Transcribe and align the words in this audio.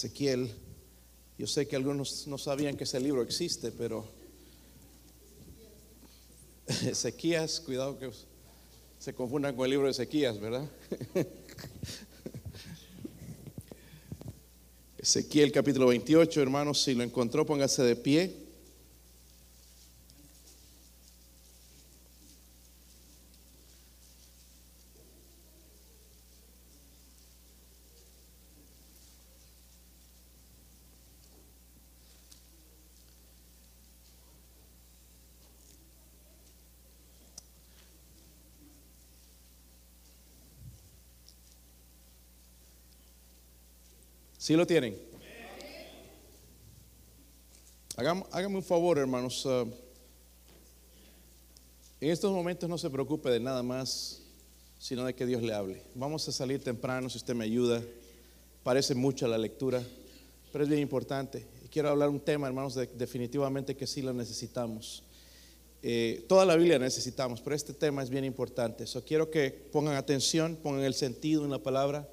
Ezequiel. 0.00 0.48
Yo 1.38 1.48
sé 1.48 1.66
que 1.66 1.74
algunos 1.74 2.28
no 2.28 2.38
sabían 2.38 2.76
que 2.76 2.84
ese 2.84 3.00
libro 3.00 3.20
existe, 3.20 3.72
pero 3.72 4.06
Ezequías, 6.86 7.58
cuidado 7.58 7.98
que 7.98 8.08
se 9.00 9.12
confundan 9.12 9.56
con 9.56 9.64
el 9.64 9.72
libro 9.72 9.86
de 9.86 9.90
Ezequías, 9.90 10.38
¿verdad? 10.38 10.70
Ezequiel 14.98 15.50
capítulo 15.50 15.88
28, 15.88 16.42
hermanos, 16.42 16.80
si 16.80 16.94
lo 16.94 17.02
encontró, 17.02 17.44
póngase 17.44 17.82
de 17.82 17.96
pie. 17.96 18.47
¿Sí 44.48 44.56
lo 44.56 44.66
tienen? 44.66 44.96
Hágame, 47.98 48.56
un 48.56 48.62
favor, 48.62 48.96
hermanos. 48.96 49.44
Ah, 49.44 49.66
en 52.00 52.10
estos 52.10 52.32
momentos 52.32 52.66
no 52.66 52.78
se 52.78 52.88
preocupe 52.88 53.28
de 53.28 53.40
nada 53.40 53.62
más, 53.62 54.22
sino 54.78 55.04
de 55.04 55.14
que 55.14 55.26
Dios 55.26 55.42
le 55.42 55.52
hable. 55.52 55.82
Vamos 55.94 56.26
a 56.30 56.32
salir 56.32 56.64
temprano, 56.64 57.10
si 57.10 57.18
usted 57.18 57.34
me 57.34 57.44
ayuda. 57.44 57.82
Parece 58.62 58.94
mucha 58.94 59.28
la 59.28 59.36
lectura, 59.36 59.82
pero 60.50 60.64
es 60.64 60.70
bien 60.70 60.80
importante. 60.80 61.44
Quiero 61.70 61.90
hablar 61.90 62.08
un 62.08 62.20
tema, 62.20 62.46
hermanos, 62.46 62.74
definitivamente 62.74 63.76
que 63.76 63.86
sí 63.86 64.00
lo 64.00 64.14
necesitamos. 64.14 65.02
Eh, 65.82 66.24
toda 66.26 66.46
la 66.46 66.56
Biblia 66.56 66.78
necesitamos, 66.78 67.42
pero 67.42 67.54
este 67.54 67.74
tema 67.74 68.02
es 68.02 68.08
bien 68.08 68.24
importante. 68.24 68.86
So, 68.86 69.04
quiero 69.04 69.30
que 69.30 69.50
pongan 69.50 69.96
atención, 69.96 70.56
pongan 70.56 70.84
el 70.84 70.94
sentido 70.94 71.44
en 71.44 71.50
la 71.50 71.62
palabra 71.62 72.08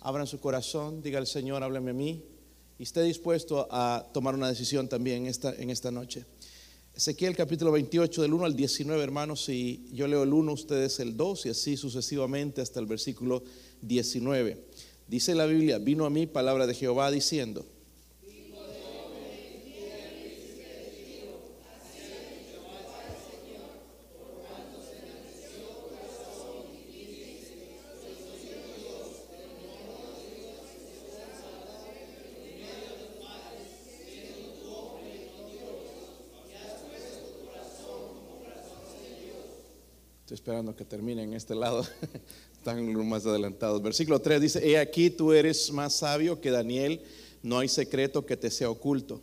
abran 0.00 0.26
su 0.26 0.40
corazón, 0.40 1.02
diga 1.02 1.18
al 1.18 1.26
Señor, 1.26 1.62
hábleme 1.62 1.90
a 1.90 1.94
mí 1.94 2.24
y 2.78 2.82
esté 2.82 3.02
dispuesto 3.02 3.68
a 3.70 4.08
tomar 4.12 4.34
una 4.34 4.48
decisión 4.48 4.88
también 4.88 5.26
esta, 5.26 5.54
en 5.54 5.70
esta 5.70 5.90
noche. 5.90 6.24
Ezequiel 6.94 7.36
capítulo 7.36 7.72
28 7.72 8.22
del 8.22 8.34
1 8.34 8.44
al 8.46 8.56
19 8.56 9.02
hermanos, 9.02 9.48
y 9.48 9.88
yo 9.92 10.08
leo 10.08 10.22
el 10.22 10.32
1, 10.32 10.52
ustedes 10.52 10.98
el 11.00 11.16
2 11.16 11.46
y 11.46 11.48
así 11.50 11.76
sucesivamente 11.76 12.60
hasta 12.60 12.80
el 12.80 12.86
versículo 12.86 13.44
19. 13.82 14.64
Dice 15.06 15.34
la 15.34 15.46
Biblia, 15.46 15.78
vino 15.78 16.04
a 16.04 16.10
mí 16.10 16.26
palabra 16.26 16.66
de 16.66 16.74
Jehová 16.74 17.10
diciendo, 17.10 17.66
esperando 40.40 40.74
que 40.74 40.86
termine 40.86 41.22
en 41.22 41.34
este 41.34 41.54
lado. 41.54 41.86
Están 42.54 42.94
más 43.06 43.26
adelantados. 43.26 43.82
Versículo 43.82 44.20
3 44.20 44.40
dice, 44.40 44.66
he 44.66 44.78
aquí 44.78 45.10
tú 45.10 45.34
eres 45.34 45.70
más 45.70 45.96
sabio 45.96 46.40
que 46.40 46.50
Daniel, 46.50 47.02
no 47.42 47.58
hay 47.58 47.68
secreto 47.68 48.24
que 48.24 48.38
te 48.38 48.50
sea 48.50 48.70
oculto. 48.70 49.20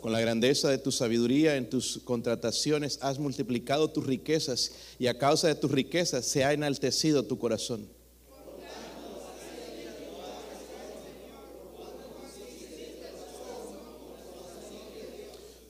Con 0.00 0.12
la 0.12 0.20
grandeza 0.20 0.70
de 0.70 0.78
tu 0.78 0.92
sabiduría 0.92 1.56
en 1.56 1.68
tus 1.68 1.98
contrataciones 2.04 3.00
has 3.02 3.18
multiplicado 3.18 3.90
tus 3.90 4.06
riquezas 4.06 4.70
y 5.00 5.08
a 5.08 5.18
causa 5.18 5.48
de 5.48 5.56
tus 5.56 5.72
riquezas 5.72 6.24
se 6.24 6.44
ha 6.44 6.52
enaltecido 6.52 7.24
tu 7.24 7.40
corazón. 7.40 7.88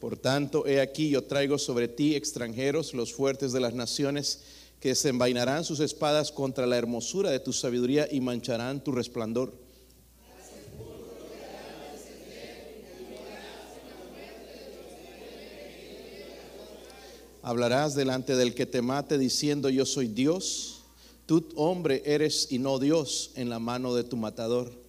Por 0.07 0.17
tanto, 0.17 0.69
he 0.69 0.81
aquí 0.81 1.09
yo 1.11 1.25
traigo 1.25 1.59
sobre 1.59 1.89
ti 1.89 2.15
extranjeros, 2.15 2.95
los 2.95 3.13
fuertes 3.13 3.51
de 3.51 3.59
las 3.59 3.75
naciones, 3.75 4.39
que 4.79 4.91
desenvainarán 4.91 5.65
sus 5.65 5.81
espadas 5.81 6.31
contra 6.31 6.65
la 6.65 6.77
hermosura 6.77 7.33
de 7.33 7.41
tu 7.41 7.53
sabiduría 7.53 8.07
y 8.09 8.21
mancharán 8.21 8.85
tu 8.85 8.93
resplandor. 8.93 9.53
Hablarás 17.43 17.97
delante 17.97 18.37
del 18.37 18.55
que 18.55 18.67
te 18.67 18.83
mate 18.83 19.19
diciendo 19.19 19.71
yo 19.71 19.85
soy 19.85 20.07
Dios. 20.07 20.85
Tú 21.27 21.49
hombre 21.57 22.05
eres 22.07 22.47
y 22.53 22.61
no 22.61 22.79
Dios 22.79 23.33
en 23.35 23.49
la 23.49 23.59
mano 23.59 23.93
de 23.93 24.05
tu 24.05 24.17
matador. 24.17 24.86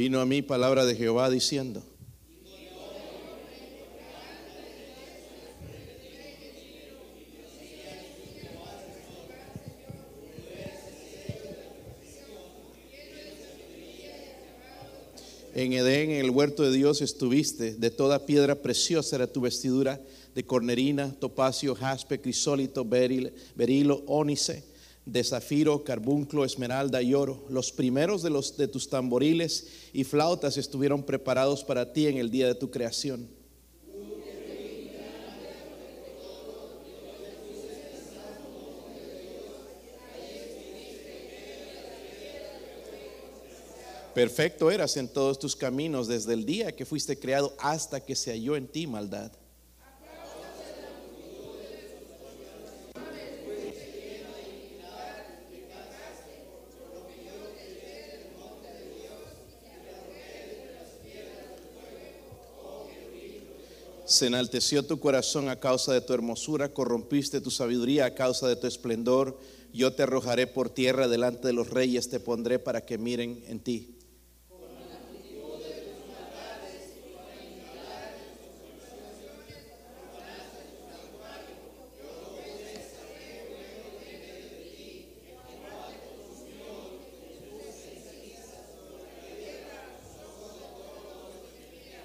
Vino 0.00 0.18
a 0.18 0.24
mí 0.24 0.40
palabra 0.40 0.86
de 0.86 0.96
Jehová 0.96 1.28
diciendo, 1.28 1.82
En 15.54 15.74
Edén, 15.74 16.12
en 16.12 16.24
el 16.24 16.30
huerto 16.30 16.62
de 16.62 16.72
Dios, 16.72 17.02
estuviste. 17.02 17.74
De 17.74 17.90
toda 17.90 18.24
piedra 18.24 18.54
preciosa 18.54 19.16
era 19.16 19.26
tu 19.26 19.42
vestidura, 19.42 20.00
de 20.34 20.46
cornerina, 20.46 21.12
topacio, 21.12 21.74
jaspe, 21.74 22.22
crisólito, 22.22 22.86
berilo, 22.86 24.02
ónice 24.06 24.69
de 25.10 25.24
zafiro, 25.24 25.82
carbunclo, 25.82 26.44
esmeralda 26.44 27.02
y 27.02 27.14
oro. 27.14 27.44
Los 27.48 27.72
primeros 27.72 28.22
de, 28.22 28.30
de 28.58 28.68
tus 28.68 28.88
tamboriles 28.88 29.68
y 29.92 30.04
flautas 30.04 30.56
estuvieron 30.56 31.02
preparados 31.02 31.64
para 31.64 31.92
ti 31.92 32.06
en 32.06 32.18
el 32.18 32.30
día 32.30 32.46
de 32.46 32.54
tu 32.54 32.70
creación. 32.70 33.28
Perfecto 44.14 44.70
eras 44.70 44.96
en 44.96 45.08
todos 45.08 45.38
tus 45.38 45.54
caminos 45.54 46.08
desde 46.08 46.34
el 46.34 46.44
día 46.44 46.74
que 46.74 46.84
fuiste 46.84 47.18
creado 47.18 47.54
hasta 47.58 48.04
que 48.04 48.16
se 48.16 48.32
halló 48.32 48.56
en 48.56 48.66
ti 48.66 48.86
maldad. 48.86 49.32
Se 64.20 64.26
enalteció 64.26 64.82
tu 64.82 65.00
corazón 65.00 65.48
a 65.48 65.58
causa 65.58 65.94
de 65.94 66.02
tu 66.02 66.12
hermosura, 66.12 66.74
corrompiste 66.74 67.40
tu 67.40 67.50
sabiduría 67.50 68.04
a 68.04 68.14
causa 68.14 68.46
de 68.48 68.56
tu 68.56 68.66
esplendor. 68.66 69.40
Yo 69.72 69.94
te 69.94 70.02
arrojaré 70.02 70.46
por 70.46 70.68
tierra 70.68 71.08
delante 71.08 71.46
de 71.46 71.54
los 71.54 71.70
reyes, 71.70 72.10
te 72.10 72.20
pondré 72.20 72.58
para 72.58 72.84
que 72.84 72.98
miren 72.98 73.42
en 73.46 73.60
ti. 73.60 73.96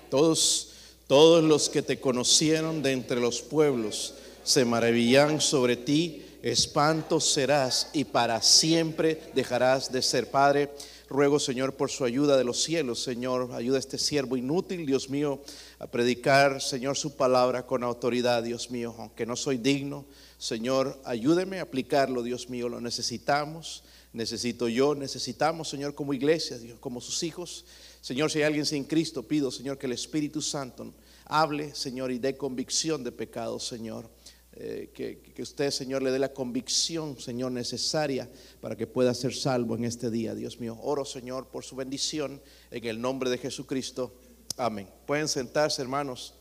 Todos 0.09 0.74
todos 1.07 1.43
los 1.43 1.69
que 1.69 1.81
te 1.81 1.99
conocieron 1.99 2.81
de 2.81 2.91
entre 2.91 3.19
los 3.19 3.41
pueblos 3.41 4.15
se 4.43 4.65
maravillan 4.65 5.41
sobre 5.41 5.75
ti, 5.75 6.25
espanto 6.41 7.19
serás 7.19 7.89
y 7.93 8.05
para 8.05 8.41
siempre 8.41 9.21
dejarás 9.33 9.91
de 9.91 10.01
ser. 10.01 10.29
Padre, 10.29 10.69
ruego 11.09 11.39
Señor 11.39 11.73
por 11.73 11.89
su 11.89 12.05
ayuda 12.05 12.37
de 12.37 12.43
los 12.43 12.63
cielos, 12.63 13.03
Señor, 13.03 13.51
ayuda 13.53 13.77
a 13.77 13.79
este 13.79 13.97
siervo 13.97 14.37
inútil, 14.37 14.85
Dios 14.85 15.09
mío, 15.09 15.41
a 15.79 15.87
predicar, 15.87 16.61
Señor, 16.61 16.97
su 16.97 17.15
palabra 17.15 17.65
con 17.65 17.83
autoridad, 17.83 18.43
Dios 18.43 18.71
mío, 18.71 18.95
aunque 18.97 19.25
no 19.25 19.35
soy 19.35 19.57
digno, 19.57 20.05
Señor, 20.37 20.99
ayúdeme 21.05 21.59
a 21.59 21.63
aplicarlo, 21.63 22.23
Dios 22.23 22.49
mío, 22.49 22.69
lo 22.69 22.81
necesitamos. 22.81 23.83
necesito 24.13 24.69
yo, 24.69 24.95
necesitamos, 24.95 25.67
Señor, 25.69 25.93
como 25.93 26.13
iglesia, 26.13 26.57
como 26.79 27.01
sus 27.01 27.21
hijos. 27.23 27.65
Señor, 28.05 28.29
si 28.29 28.37
hay 28.37 28.43
alguien 28.43 28.67
sin 28.67 28.83
Cristo, 28.83 29.23
pido, 29.23 29.49
Señor, 29.49 29.79
que 29.79 29.87
el 29.87 29.93
Espíritu 29.93 30.39
Santo 30.39 30.93
hable, 31.23 31.73
Señor, 31.73 32.11
y 32.11 32.19
dé 32.19 32.37
convicción 32.37 33.03
de 33.03 33.11
pecado, 33.11 33.59
Señor. 33.59 34.07
Eh, 34.53 34.91
que, 34.93 35.21
que, 35.33 35.41
usted, 35.41 35.71
Señor, 35.71 36.03
le 36.03 36.11
dé 36.11 36.19
la 36.19 36.31
convicción, 36.31 37.19
Señor, 37.19 37.51
necesaria 37.51 38.29
para 38.61 38.75
que 38.75 38.85
pueda 38.85 39.11
ser 39.15 39.33
salvo 39.33 39.75
en 39.75 39.85
este 39.85 40.11
día, 40.11 40.35
Dios 40.35 40.59
mío. 40.59 40.77
Oro, 40.83 41.03
Señor, 41.03 41.47
por 41.47 41.63
su 41.63 41.75
bendición 41.75 42.39
en 42.69 42.85
el 42.85 43.01
nombre 43.01 43.31
de 43.31 43.39
Jesucristo. 43.39 44.13
Amén. 44.55 44.87
Pueden 45.07 45.27
sentarse, 45.27 45.81
hermanos. 45.81 46.35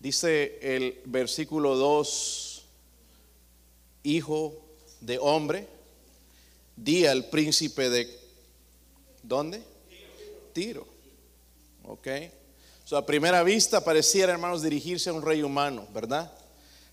Dice 0.00 0.58
el 0.60 0.98
versículo 1.04 1.76
2, 1.76 2.64
hijo 4.02 4.60
de 5.02 5.18
hombre, 5.20 5.68
di 6.74 7.06
al 7.06 7.30
príncipe 7.30 7.88
de, 7.90 8.18
¿dónde? 9.22 9.70
Tiro. 10.60 10.86
Ok. 11.84 12.06
So, 12.84 12.98
a 12.98 13.06
primera 13.06 13.42
vista 13.42 13.82
pareciera, 13.82 14.34
hermanos, 14.34 14.60
dirigirse 14.60 15.08
a 15.08 15.14
un 15.14 15.22
rey 15.22 15.42
humano, 15.42 15.86
¿verdad? 15.94 16.30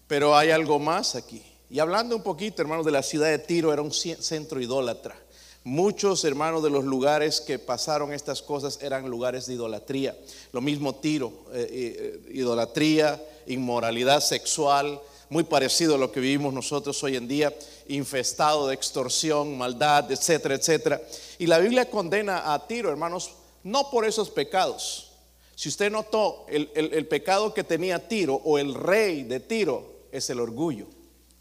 Pero 0.08 0.38
hay 0.38 0.52
algo 0.52 0.80
más 0.80 1.16
aquí. 1.16 1.44
Y 1.70 1.80
hablando 1.80 2.16
un 2.16 2.24
poquito, 2.24 2.62
hermanos, 2.62 2.86
de 2.86 2.94
la 2.94 3.04
ciudad 3.04 3.28
de 3.28 3.40
Tiro, 3.40 3.74
era 3.74 3.82
un 3.82 3.92
centro 3.92 4.62
idólatra. 4.62 5.18
Muchos 5.66 6.24
hermanos 6.24 6.64
de 6.64 6.70
los 6.70 6.86
lugares 6.86 7.42
que 7.42 7.60
pasaron 7.60 8.14
estas 8.14 8.42
cosas 8.42 8.80
eran 8.82 9.10
lugares 9.10 9.48
de 9.48 9.56
idolatría. 9.56 10.18
Lo 10.54 10.62
mismo 10.62 10.96
Tiro, 10.96 11.34
eh, 11.52 11.68
eh, 11.70 12.32
idolatría, 12.36 13.22
inmoralidad 13.48 14.22
sexual, 14.22 15.02
muy 15.30 15.44
parecido 15.44 15.96
a 15.96 15.98
lo 15.98 16.12
que 16.12 16.22
vivimos 16.22 16.54
nosotros 16.54 17.04
hoy 17.04 17.18
en 17.18 17.28
día, 17.28 17.54
infestado 17.90 18.68
de 18.68 18.76
extorsión, 18.76 19.58
maldad, 19.58 20.10
etcétera, 20.10 20.56
etcétera. 20.56 21.02
Y 21.38 21.48
la 21.48 21.60
Biblia 21.60 21.90
condena 21.90 22.54
a 22.54 22.66
Tiro, 22.66 22.90
hermanos, 22.90 23.32
no 23.68 23.90
por 23.90 24.06
esos 24.06 24.30
pecados. 24.30 25.12
Si 25.56 25.70
usted 25.70 25.92
notó, 25.92 26.46
el, 26.48 26.70
el 26.76 27.08
pecado 27.08 27.54
que 27.54 27.64
tenía 27.64 28.08
Tiro 28.08 28.36
o 28.36 28.58
el 28.58 28.74
rey 28.74 29.24
de 29.24 29.40
Tiro 29.40 30.08
es 30.12 30.30
el 30.30 30.40
orgullo. 30.40 30.86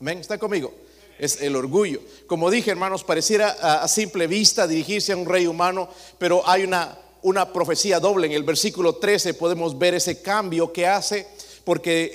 ¿Ven? 0.01 0.19
¿Está 0.19 0.39
conmigo? 0.39 0.75
Es 1.19 1.41
el 1.41 1.57
orgullo. 1.57 2.01
Como 2.27 2.51
dije, 2.51 2.71
hermanos, 2.71 3.05
pareciera 3.05 3.83
a, 3.83 3.89
simple 3.89 4.27
vista 4.27 4.67
dirigirse 4.67 5.13
a 5.13 5.17
un 5.17 5.27
rey 5.27 5.47
humano, 5.47 5.89
pero 6.19 6.47
hay 6.47 6.65
una, 6.65 6.99
una 7.23 7.53
profecía 7.53 8.01
doble. 8.01 8.27
En 8.27 8.33
el 8.33 8.43
versículo 8.43 8.97
13 8.97 9.35
podemos 9.35 9.79
ver 9.79 9.95
ese 9.95 10.21
cambio 10.21 10.73
que 10.73 10.87
hace 10.87 11.27
porque 11.65 12.13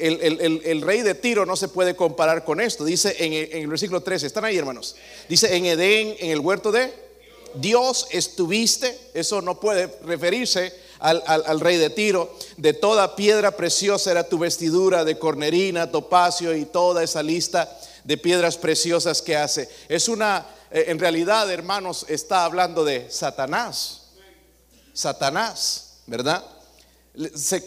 el, 0.64 0.82
rey 0.82 1.02
de 1.02 1.16
Tiro 1.16 1.46
no 1.46 1.56
se 1.56 1.68
puede 1.68 1.96
comparar 1.96 2.46
con 2.46 2.62
esto. 2.62 2.86
Dice 2.86 3.16
en, 3.20 3.34
en, 3.34 3.64
el 3.64 3.68
versículo 3.68 4.02
13, 4.02 4.28
están 4.28 4.46
ahí 4.46 4.58
hermanos. 4.58 4.96
Dice 5.28 5.56
en 5.56 5.66
Edén, 5.66 6.16
en 6.20 6.32
el 6.32 6.40
huerto 6.40 6.72
de 6.72 7.11
Dios 7.56 8.08
estuviste, 8.12 9.00
eso 9.14 9.42
no 9.42 9.60
puede 9.60 9.88
referirse 10.04 10.74
al, 11.00 11.60
rey 11.60 11.78
de 11.78 11.90
Tiro. 11.90 12.36
De 12.58 12.74
toda 12.74 13.16
piedra 13.16 13.52
preciosa 13.52 14.12
era 14.12 14.28
tu 14.28 14.38
vestidura, 14.38 15.04
de 15.04 15.18
cornerina, 15.18 15.92
topacio 15.92 16.56
y 16.56 16.66
toda 16.66 17.04
esa 17.04 17.24
lista 17.24 17.70
de 18.04 18.18
piedras 18.18 18.58
preciosas 18.58 19.22
que 19.22 19.36
hace. 19.36 19.70
Es 19.90 20.08
una, 20.08 20.46
eh, 20.72 20.86
en 20.88 21.00
realidad, 21.00 21.52
hermanos, 21.52 22.06
está 22.08 22.46
hablando 22.46 22.84
de 22.84 23.10
Satanás. 23.10 24.02
Satanás, 24.94 26.02
¿verdad? 26.08 26.44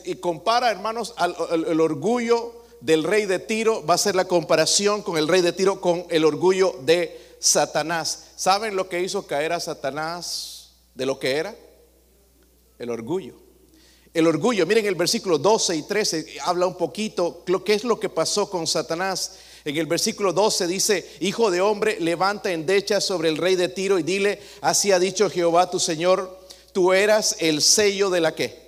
y 0.05 0.15
compara, 0.17 0.71
hermanos, 0.71 1.13
al, 1.17 1.37
el 1.67 1.81
orgullo 1.81 2.65
del 2.81 3.03
rey 3.03 3.27
de 3.27 3.39
Tiro, 3.39 3.85
va 3.85 3.95
a 3.95 3.99
ser 3.99 4.15
la 4.15 4.27
comparación 4.27 5.03
con 5.03 5.17
el 5.17 5.29
rey 5.29 5.43
de 5.43 5.53
Tiro 5.53 5.81
con 5.81 6.07
el 6.09 6.25
orgullo 6.25 6.77
de 6.83 7.37
Satanás. 7.39 8.24
¿Saben 8.37 8.77
lo 8.77 8.89
que 8.89 9.03
hizo 9.03 9.27
caer 9.27 9.53
a 9.53 9.61
Satanás 9.61 10.73
de 10.95 11.07
lo 11.07 11.19
que 11.19 11.37
era? 11.37 11.55
El 12.79 12.91
orgullo. 12.91 13.35
El 14.13 14.29
orgullo, 14.29 14.65
miren 14.65 14.87
el 14.87 14.95
versículo 14.95 15.39
12 15.39 15.75
y 15.75 15.83
13, 15.83 16.37
habla 16.43 16.67
un 16.67 16.77
poquito 16.77 17.43
lo 17.47 17.65
que 17.65 17.75
es 17.75 17.83
lo 17.83 17.99
que 17.99 18.09
pasó 18.09 18.49
con 18.49 18.67
Satanás. 18.67 19.39
En 19.65 19.77
el 19.77 19.87
versículo 19.87 20.33
12 20.33 20.67
dice, 20.69 21.11
hijo 21.21 21.51
de 21.51 21.61
hombre, 21.61 21.99
levanta 21.99 22.53
endecha 22.53 23.01
sobre 23.01 23.29
el 23.29 23.37
rey 23.37 23.57
de 23.57 23.69
Tiro 23.69 23.99
y 23.99 24.05
dile, 24.05 24.41
así 24.61 24.93
ha 24.93 25.01
dicho 25.01 25.29
Jehová 25.29 25.69
tu 25.69 25.81
Señor, 25.81 26.39
tú 26.73 26.93
eras 26.93 27.37
el 27.41 27.61
sello 27.61 28.09
de 28.09 28.21
la 28.21 28.35
que? 28.35 28.63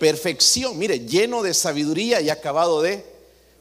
Perfección, 0.00 0.76
mire, 0.78 1.00
lleno 1.00 1.42
de 1.42 1.54
sabiduría 1.54 2.20
y 2.20 2.30
acabado 2.30 2.82
de 2.82 3.04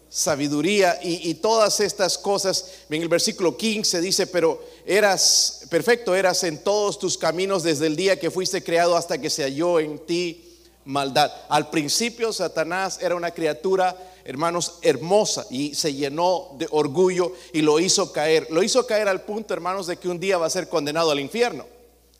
sabiduría 0.09 0.97
y, 1.03 1.33
todas 1.35 1.81
estas 1.81 2.17
cosas. 2.17 2.71
En 2.89 3.01
el 3.01 3.09
versículo 3.09 3.57
15 3.57 4.01
dice, 4.01 4.27
pero 4.27 4.63
eras 4.85 5.61
perfecto, 5.69 6.15
eras 6.15 6.43
en 6.43 6.63
todos 6.63 6.99
tus 6.99 7.17
caminos 7.17 7.63
desde 7.63 7.87
el 7.87 7.95
día 7.95 8.19
que 8.19 8.31
fuiste 8.31 8.63
creado 8.63 8.95
hasta 8.95 9.17
que 9.17 9.29
se 9.29 9.43
halló 9.43 9.79
en 9.79 9.99
ti 9.99 10.59
maldad. 10.85 11.31
Al 11.49 11.69
principio 11.69 12.31
Satanás 12.31 12.99
era 13.01 13.15
una 13.15 13.31
criatura, 13.31 13.97
hermanos, 14.23 14.75
hermosa 14.81 15.45
y 15.49 15.73
se 15.75 15.93
llenó 15.93 16.51
de 16.57 16.67
orgullo 16.71 17.33
y 17.53 17.61
lo 17.61 17.79
hizo 17.79 18.11
caer. 18.11 18.47
Lo 18.51 18.63
hizo 18.63 18.85
caer 18.85 19.07
al 19.07 19.21
punto, 19.21 19.53
hermanos, 19.53 19.87
de 19.87 19.97
que 19.97 20.07
un 20.07 20.19
día 20.19 20.37
va 20.37 20.45
a 20.45 20.51
ser 20.51 20.69
condenado 20.69 21.11
al 21.11 21.19
infierno. 21.19 21.65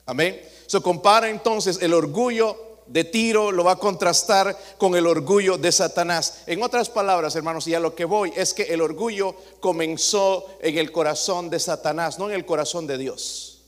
Amén. 0.06 0.42
Se 0.66 0.82
compara 0.82 1.30
entonces 1.30 1.80
el 1.82 1.94
orgullo 1.94 2.75
de 2.88 3.04
Tiro 3.04 3.52
lo 3.52 3.64
va 3.64 3.74
a 3.74 3.80
contrastar 3.80 4.58
con 4.78 4.96
el 4.96 5.08
orgullo 5.08 5.58
de 5.58 5.72
Satanás. 5.72 6.44
En 6.46 6.62
otras 6.62 6.90
palabras, 6.90 7.36
hermanos, 7.36 7.68
y 7.68 7.74
a 7.74 7.80
lo 7.80 7.96
que 7.96 8.06
voy 8.06 8.32
es 8.36 8.54
que 8.54 8.64
el 8.64 8.82
orgullo 8.82 9.36
comenzó 9.60 10.46
en 10.62 10.78
el 10.78 10.92
corazón 10.92 11.50
de 11.50 11.60
Satanás, 11.60 12.20
no 12.20 12.30
en 12.30 12.36
el 12.36 12.46
corazón 12.46 12.86
de 12.88 12.98
Dios. 12.98 13.64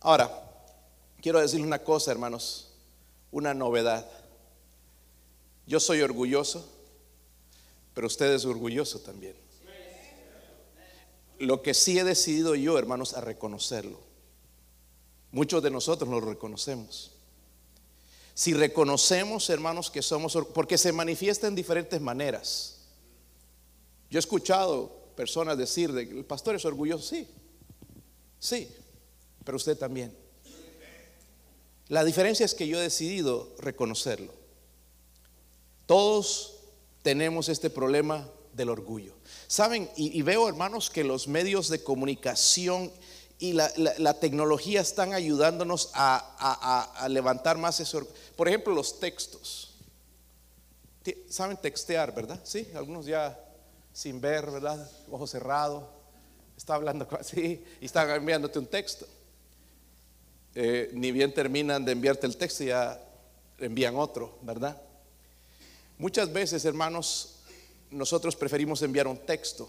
Ahora, 0.00 0.30
quiero 1.20 1.40
decirles 1.40 1.66
una 1.66 1.80
cosa, 1.80 2.10
hermanos, 2.10 2.70
una 3.32 3.54
novedad. 3.54 4.08
Yo 5.66 5.80
soy 5.80 6.02
orgulloso, 6.02 6.68
pero 7.94 8.06
usted 8.06 8.32
es 8.32 8.44
orgulloso 8.44 9.00
también. 9.00 9.34
Lo 11.38 11.62
que 11.62 11.74
sí 11.74 11.98
he 11.98 12.04
decidido 12.04 12.54
yo, 12.54 12.78
hermanos, 12.78 13.14
a 13.14 13.20
reconocerlo. 13.20 13.98
Muchos 15.32 15.62
de 15.62 15.70
nosotros 15.70 16.08
lo 16.08 16.20
reconocemos. 16.20 17.13
Si 18.34 18.52
reconocemos, 18.52 19.48
hermanos, 19.48 19.90
que 19.90 20.02
somos, 20.02 20.36
porque 20.52 20.76
se 20.76 20.92
manifiesta 20.92 21.46
en 21.46 21.54
diferentes 21.54 22.00
maneras. 22.00 22.80
Yo 24.10 24.18
he 24.18 24.20
escuchado 24.20 25.12
personas 25.16 25.56
decir, 25.56 25.92
de, 25.92 26.02
el 26.02 26.24
pastor 26.24 26.56
es 26.56 26.64
orgulloso, 26.64 27.04
sí, 27.04 27.28
sí, 28.38 28.68
pero 29.44 29.56
usted 29.56 29.78
también. 29.78 30.16
La 31.88 32.04
diferencia 32.04 32.46
es 32.46 32.54
que 32.54 32.66
yo 32.66 32.78
he 32.78 32.82
decidido 32.82 33.54
reconocerlo. 33.58 34.32
Todos 35.86 36.54
tenemos 37.02 37.48
este 37.48 37.70
problema 37.70 38.28
del 38.54 38.70
orgullo. 38.70 39.14
Saben, 39.46 39.90
y, 39.96 40.20
veo, 40.22 40.48
hermanos, 40.48 40.90
que 40.90 41.04
los 41.04 41.28
medios 41.28 41.68
de 41.68 41.82
comunicación 41.82 42.90
y 43.38 43.52
la, 43.52 44.18
tecnología 44.20 44.80
están 44.80 45.12
ayudándonos 45.12 45.90
a, 45.92 47.06
levantar 47.10 47.58
más 47.58 47.80
eso. 47.80 48.08
Por 48.36 48.48
ejemplo, 48.48 48.74
los 48.74 48.98
textos. 48.98 49.74
Saben 51.28 51.56
textear, 51.56 52.14
¿verdad? 52.14 52.40
Sí, 52.44 52.68
algunos 52.74 53.06
ya 53.06 53.38
sin 53.92 54.20
ver, 54.20 54.50
¿verdad? 54.50 54.90
Ojo 55.10 55.26
cerrado. 55.26 55.88
Está 56.56 56.74
hablando 56.74 57.06
así 57.18 57.64
y 57.80 57.84
están 57.84 58.10
enviándote 58.10 58.58
un 58.58 58.66
texto. 58.66 59.06
Eh, 60.54 60.90
ni 60.92 61.10
bien 61.10 61.34
terminan 61.34 61.84
de 61.84 61.92
enviarte 61.92 62.26
el 62.26 62.36
texto, 62.36 62.62
ya 62.64 63.00
envían 63.58 63.96
otro, 63.96 64.38
¿verdad? 64.42 64.80
Muchas 65.98 66.32
veces, 66.32 66.64
hermanos, 66.64 67.40
nosotros 67.90 68.36
preferimos 68.36 68.82
enviar 68.82 69.06
un 69.06 69.18
texto 69.18 69.68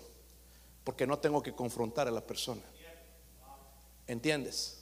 porque 0.84 1.08
no 1.08 1.18
tengo 1.18 1.42
que 1.42 1.54
confrontar 1.54 2.08
a 2.08 2.12
la 2.12 2.22
persona. 2.22 2.62
¿Entiendes? 4.08 4.78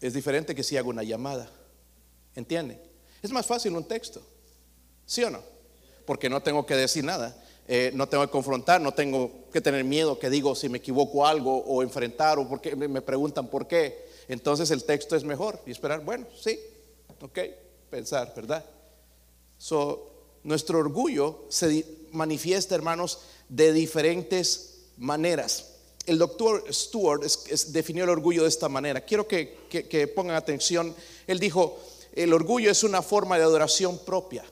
Es 0.00 0.14
diferente 0.14 0.54
que 0.54 0.62
si 0.62 0.76
hago 0.76 0.90
una 0.90 1.02
llamada. 1.02 1.50
¿Entienden? 2.36 2.80
Es 3.22 3.32
más 3.32 3.46
fácil 3.46 3.74
un 3.74 3.84
texto. 3.84 4.22
¿Sí 5.04 5.24
o 5.24 5.30
no? 5.30 5.42
Porque 6.04 6.30
no 6.30 6.42
tengo 6.42 6.64
que 6.64 6.76
decir 6.76 7.02
nada. 7.02 7.36
Eh, 7.66 7.90
no 7.94 8.08
tengo 8.08 8.24
que 8.24 8.30
confrontar, 8.30 8.80
no 8.80 8.94
tengo 8.94 9.48
que 9.52 9.60
tener 9.60 9.82
miedo 9.82 10.20
que 10.20 10.30
digo 10.30 10.54
si 10.54 10.68
me 10.68 10.78
equivoco 10.78 11.26
algo 11.26 11.64
o 11.64 11.82
enfrentar 11.82 12.38
o 12.38 12.48
porque 12.48 12.76
me 12.76 13.02
preguntan 13.02 13.48
por 13.48 13.66
qué. 13.66 14.06
Entonces 14.28 14.70
el 14.70 14.84
texto 14.84 15.16
es 15.16 15.24
mejor 15.24 15.60
y 15.66 15.72
esperar, 15.72 16.04
bueno, 16.04 16.26
sí, 16.40 16.60
ok, 17.20 17.38
pensar, 17.90 18.32
¿verdad? 18.36 18.64
So, 19.58 20.12
nuestro 20.44 20.78
orgullo 20.78 21.46
se 21.48 21.84
manifiesta, 22.12 22.76
hermanos, 22.76 23.18
de 23.48 23.72
diferentes 23.72 24.84
maneras 24.96 25.76
el 26.06 26.18
doctor 26.18 26.64
Stewart 26.72 27.22
definió 27.68 28.04
el 28.04 28.10
orgullo 28.10 28.42
de 28.42 28.48
esta 28.48 28.68
manera. 28.68 29.00
Quiero 29.00 29.26
que, 29.26 30.12
pongan 30.14 30.36
atención. 30.36 30.94
Él 31.26 31.40
dijo, 31.40 31.78
el 32.16 32.32
orgullo 32.32 32.70
es 32.70 32.82
una 32.82 33.02
forma 33.02 33.38
de 33.38 33.44
adoración 33.44 33.98
propia. 33.98 34.44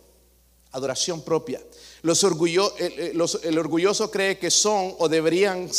Adoración 0.73 1.23
propia. 1.23 1.61
Los 2.03 2.23
el 2.23 3.59
orgulloso 3.59 4.11
cree 4.11 4.39
que 4.39 4.51
son 4.51 4.95
o 4.99 5.09
deberían 5.09 5.71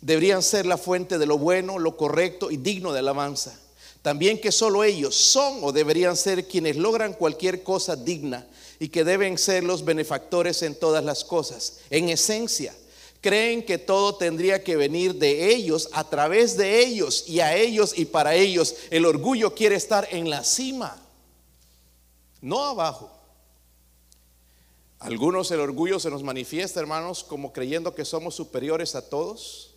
deberían 0.00 0.42
ser 0.42 0.66
la 0.66 0.78
fuente 0.78 1.18
de 1.18 1.26
lo 1.26 1.38
bueno, 1.38 1.78
lo 1.78 1.96
correcto 1.96 2.50
y 2.50 2.56
digno 2.56 2.92
de 2.92 3.00
alabanza. 3.00 3.58
También 4.02 4.40
que 4.40 4.52
solo 4.52 4.84
ellos 4.84 5.16
son 5.16 5.58
o 5.62 5.72
deberían 5.72 6.16
ser 6.16 6.46
quienes 6.46 6.76
logran 6.76 7.12
cualquier 7.12 7.62
cosa 7.62 7.96
digna 7.96 8.46
y 8.78 8.88
que 8.88 9.04
deben 9.04 9.36
ser 9.36 9.64
los 9.64 9.84
benefactores 9.84 10.62
en 10.62 10.76
todas 10.76 11.04
las 11.04 11.24
cosas. 11.24 11.78
En 11.90 12.08
esencia, 12.08 12.72
creen 13.20 13.64
que 13.64 13.78
todo 13.78 14.14
tendría 14.14 14.62
que 14.62 14.76
venir 14.76 15.16
de 15.16 15.52
ellos, 15.52 15.88
a 15.92 16.08
través 16.08 16.56
de 16.56 16.78
ellos 16.84 17.24
y 17.26 17.40
a 17.40 17.56
ellos 17.56 17.94
y 17.96 18.04
para 18.04 18.36
ellos. 18.36 18.76
El 18.90 19.06
orgullo 19.06 19.54
quiere 19.54 19.74
estar 19.74 20.06
en 20.12 20.30
la 20.30 20.44
cima, 20.44 21.02
no 22.40 22.62
abajo. 22.64 23.10
Algunos 24.98 25.50
el 25.50 25.60
orgullo 25.60 26.00
se 26.00 26.10
nos 26.10 26.22
manifiesta, 26.22 26.80
hermanos, 26.80 27.22
como 27.22 27.52
creyendo 27.52 27.94
que 27.94 28.04
somos 28.04 28.34
superiores 28.34 28.94
a 28.94 29.08
todos. 29.08 29.74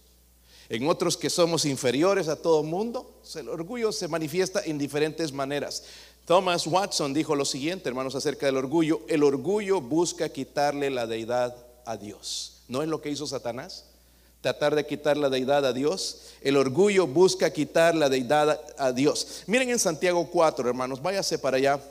En 0.70 0.88
otros 0.88 1.18
que 1.18 1.30
somos 1.30 1.66
inferiores 1.66 2.28
a 2.28 2.36
todo 2.36 2.63
mundo. 2.63 3.20
El 3.36 3.50
orgullo 3.50 3.92
se 3.92 4.08
manifiesta 4.08 4.62
en 4.63 4.78
diferentes 4.78 5.34
maneras. 5.34 5.84
Thomas 6.25 6.68
Watson 6.68 7.12
dijo 7.12 7.36
lo 7.36 7.44
siguiente, 7.44 7.89
hermanos, 7.89 8.13
acerca 8.13 8.46
del 8.46 8.58
orgullo. 8.58 9.01
El 9.08 9.24
orgullo 9.24 9.82
busca 9.82 10.30
quitarle 10.30 10.92
la 10.92 11.08
deidad 11.08 11.56
a 11.86 11.98
Dios. 11.98 12.62
¿No 12.68 12.84
es 12.84 12.88
lo 12.88 13.01
que 13.01 13.10
hizo 13.10 13.25
Satanás? 13.25 13.86
Tratar 14.42 14.75
de 14.75 14.86
quitar 14.86 15.18
la 15.18 15.30
deidad 15.30 15.66
a 15.66 15.74
Dios. 15.74 16.22
El 16.42 16.56
orgullo 16.56 17.08
busca 17.08 17.51
quitar 17.51 17.96
la 17.96 18.10
deidad 18.10 18.62
a 18.78 18.92
Dios. 18.92 19.44
Miren 19.48 19.72
en 19.72 19.80
Santiago 19.80 20.30
4, 20.32 20.70
hermanos, 20.70 21.01
váyase 21.01 21.39
para 21.39 21.58
allá. 21.58 21.82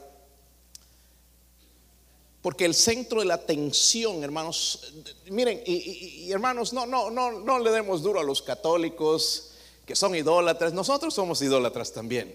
Porque 2.42 2.64
el 2.64 2.74
centro 2.74 3.20
de 3.20 3.26
la 3.26 3.34
atención, 3.34 4.22
hermanos, 4.22 4.92
miren, 5.30 5.60
y, 5.66 6.30
hermanos, 6.30 6.72
no, 6.72 6.86
no, 6.86 7.10
no, 7.10 7.32
no 7.32 7.58
le 7.58 7.70
demos 7.72 8.02
duro 8.02 8.20
a 8.20 8.24
los 8.24 8.42
católicos 8.42 9.50
que 9.84 9.96
son 9.96 10.14
idólatras. 10.14 10.72
Nosotros 10.72 11.14
somos 11.14 11.42
idólatras 11.42 11.92
también. 11.92 12.34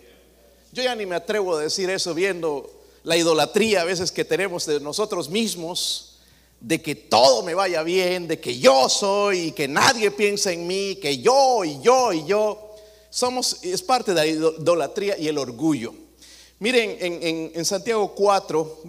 Yo 0.73 0.83
ya 0.83 0.95
ni 0.95 1.05
me 1.05 1.15
atrevo 1.15 1.55
a 1.55 1.61
decir 1.61 1.89
eso 1.89 2.13
viendo 2.13 2.69
la 3.03 3.15
idolatría 3.15 3.81
a 3.81 3.85
veces 3.85 4.11
que 4.11 4.25
tenemos 4.25 4.65
de 4.65 4.79
nosotros 4.79 5.29
mismos, 5.29 6.17
de 6.59 6.81
que 6.81 6.95
todo 6.95 7.43
me 7.43 7.53
vaya 7.53 7.83
bien, 7.83 8.27
de 8.27 8.39
que 8.39 8.57
yo 8.57 8.89
soy 8.89 9.39
y 9.39 9.51
que 9.51 9.67
nadie 9.67 10.11
piensa 10.11 10.51
en 10.51 10.65
mí, 10.65 10.97
que 11.01 11.19
yo 11.19 11.63
y 11.63 11.79
yo 11.81 12.11
y 12.11 12.25
yo. 12.25 12.71
Somos, 13.09 13.63
es 13.63 13.81
parte 13.81 14.13
de 14.13 14.15
la 14.15 14.25
idolatría 14.25 15.17
y 15.17 15.27
el 15.27 15.37
orgullo. 15.37 15.93
Miren, 16.59 17.51
en, 17.53 17.65
Santiago 17.65 18.13
4, 18.15 18.83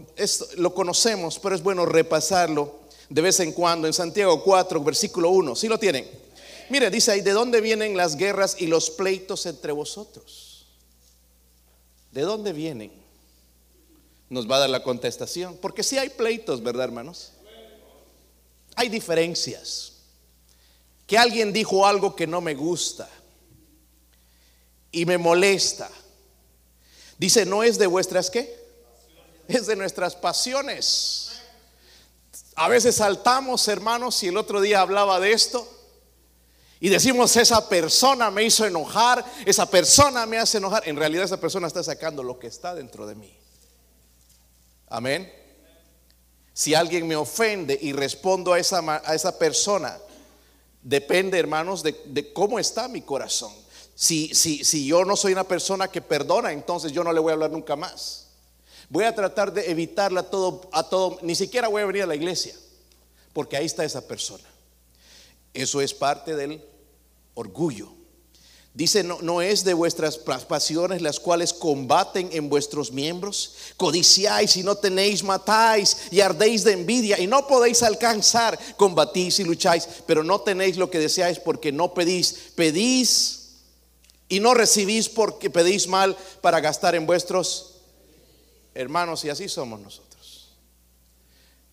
lo 0.56 0.74
conocemos, 0.74 1.38
pero 1.38 1.54
es 1.54 1.62
bueno 1.62 1.84
repasarlo 1.86 2.80
de 3.08 3.22
vez 3.22 3.40
en 3.40 3.52
cuando. 3.52 3.86
En 3.86 3.92
Santiago 3.92 4.42
4, 4.42 4.82
versículo 4.82 5.30
1, 5.30 5.56
¿sí 5.56 5.68
lo 5.68 5.78
tienen? 5.78 6.08
Mire, 6.70 6.90
dice 6.90 7.12
ahí, 7.12 7.20
¿de 7.20 7.32
dónde 7.32 7.60
vienen 7.60 7.96
las 7.96 8.16
guerras 8.16 8.56
y 8.58 8.66
los 8.66 8.90
pleitos 8.90 9.46
entre 9.46 9.72
vosotros? 9.72 10.66
¿De 12.12 12.22
dónde 12.22 12.52
vienen? 12.52 12.92
Nos 14.30 14.48
va 14.48 14.56
a 14.56 14.60
dar 14.60 14.70
la 14.70 14.82
contestación. 14.82 15.56
Porque 15.60 15.82
si 15.82 15.98
hay 15.98 16.10
pleitos, 16.10 16.62
¿verdad, 16.62 16.84
hermanos? 16.84 17.32
Hay 18.76 18.88
diferencias. 18.88 19.92
Que 21.06 21.18
alguien 21.18 21.52
dijo 21.52 21.86
algo 21.86 22.16
que 22.16 22.26
no 22.26 22.40
me 22.40 22.54
gusta 22.54 23.08
y 24.90 25.04
me 25.04 25.18
molesta 25.18 25.90
Dice, 27.18 27.46
no 27.46 27.62
es 27.62 27.78
de 27.78 27.86
vuestras 27.86 28.30
qué? 28.30 28.54
Es 29.48 29.66
de 29.66 29.76
nuestras 29.76 30.16
pasiones. 30.16 31.32
A 32.56 32.68
veces 32.68 32.96
saltamos, 32.96 33.66
hermanos, 33.68 34.22
y 34.22 34.28
el 34.28 34.36
otro 34.36 34.60
día 34.60 34.80
hablaba 34.80 35.20
de 35.20 35.32
esto. 35.32 35.68
Y 36.80 36.88
decimos, 36.88 37.36
esa 37.36 37.68
persona 37.68 38.30
me 38.30 38.44
hizo 38.44 38.66
enojar, 38.66 39.24
esa 39.46 39.66
persona 39.66 40.26
me 40.26 40.38
hace 40.38 40.58
enojar. 40.58 40.86
En 40.86 40.96
realidad 40.96 41.24
esa 41.24 41.40
persona 41.40 41.66
está 41.66 41.82
sacando 41.82 42.22
lo 42.22 42.38
que 42.38 42.46
está 42.46 42.74
dentro 42.74 43.06
de 43.06 43.14
mí. 43.14 43.34
Amén. 44.88 45.32
Si 46.52 46.74
alguien 46.74 47.08
me 47.08 47.16
ofende 47.16 47.78
y 47.80 47.92
respondo 47.92 48.52
a 48.52 48.58
esa, 48.58 48.80
a 49.04 49.14
esa 49.14 49.38
persona, 49.38 49.98
depende, 50.82 51.38
hermanos, 51.38 51.82
de, 51.82 52.00
de 52.06 52.32
cómo 52.32 52.58
está 52.58 52.86
mi 52.86 53.02
corazón. 53.02 53.63
Si, 53.94 54.34
si, 54.34 54.64
si 54.64 54.86
yo 54.86 55.04
no 55.04 55.16
soy 55.16 55.32
una 55.32 55.44
persona 55.44 55.88
que 55.88 56.02
perdona, 56.02 56.52
entonces 56.52 56.92
yo 56.92 57.04
no 57.04 57.12
le 57.12 57.20
voy 57.20 57.30
a 57.30 57.34
hablar 57.34 57.50
nunca 57.50 57.76
más. 57.76 58.28
Voy 58.88 59.04
a 59.04 59.14
tratar 59.14 59.52
de 59.52 59.70
evitarla 59.70 60.24
todo, 60.24 60.68
a 60.72 60.88
todo, 60.88 61.18
ni 61.22 61.34
siquiera 61.34 61.68
voy 61.68 61.82
a 61.82 61.86
venir 61.86 62.02
a 62.02 62.06
la 62.06 62.14
iglesia, 62.14 62.54
porque 63.32 63.56
ahí 63.56 63.66
está 63.66 63.84
esa 63.84 64.06
persona. 64.06 64.44
Eso 65.52 65.80
es 65.80 65.94
parte 65.94 66.34
del 66.34 66.62
orgullo. 67.34 67.92
Dice, 68.74 69.04
no, 69.04 69.18
no, 69.22 69.40
es 69.40 69.62
de 69.62 69.72
vuestras 69.72 70.18
pasiones 70.18 71.00
las 71.00 71.20
cuales 71.20 71.52
combaten 71.52 72.28
en 72.32 72.48
vuestros 72.48 72.90
miembros. 72.90 73.54
Codiciáis 73.76 74.56
y 74.56 74.64
no 74.64 74.74
tenéis, 74.74 75.22
matáis 75.22 75.96
y 76.10 76.20
ardéis 76.20 76.64
de 76.64 76.72
envidia 76.72 77.20
y 77.20 77.28
no 77.28 77.46
podéis 77.46 77.84
alcanzar. 77.84 78.58
Combatís 78.76 79.38
y 79.38 79.44
lucháis, 79.44 79.86
pero 80.06 80.24
no 80.24 80.40
tenéis 80.40 80.76
lo 80.76 80.90
que 80.90 80.98
deseáis 80.98 81.38
porque 81.38 81.70
no 81.70 81.94
pedís. 81.94 82.50
Pedís 82.56 83.43
y 84.28 84.40
no 84.40 84.54
recibís 84.54 85.08
porque 85.08 85.50
pedís 85.50 85.86
mal 85.86 86.16
para 86.40 86.60
gastar 86.60 86.94
en 86.94 87.06
vuestros 87.06 87.80
hermanos 88.74 89.24
y 89.24 89.30
así 89.30 89.48
somos 89.48 89.80
nosotros. 89.80 90.50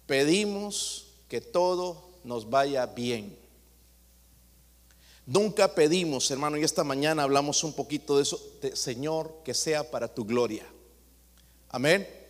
Pedimos 0.06 1.08
que 1.28 1.42
todo 1.42 2.10
nos 2.24 2.50
vaya 2.50 2.86
bien. 2.86 3.38
Nunca 5.26 5.74
pedimos, 5.74 6.30
hermano, 6.30 6.58
y 6.58 6.64
esta 6.64 6.84
mañana 6.84 7.24
hablamos 7.24 7.64
un 7.64 7.74
poquito 7.74 8.18
de 8.18 8.24
eso, 8.24 8.42
Señor, 8.74 9.34
que 9.46 9.54
sea 9.54 9.90
para 9.90 10.14
tu 10.14 10.26
gloria. 10.26 10.66
Amén. 11.70 12.21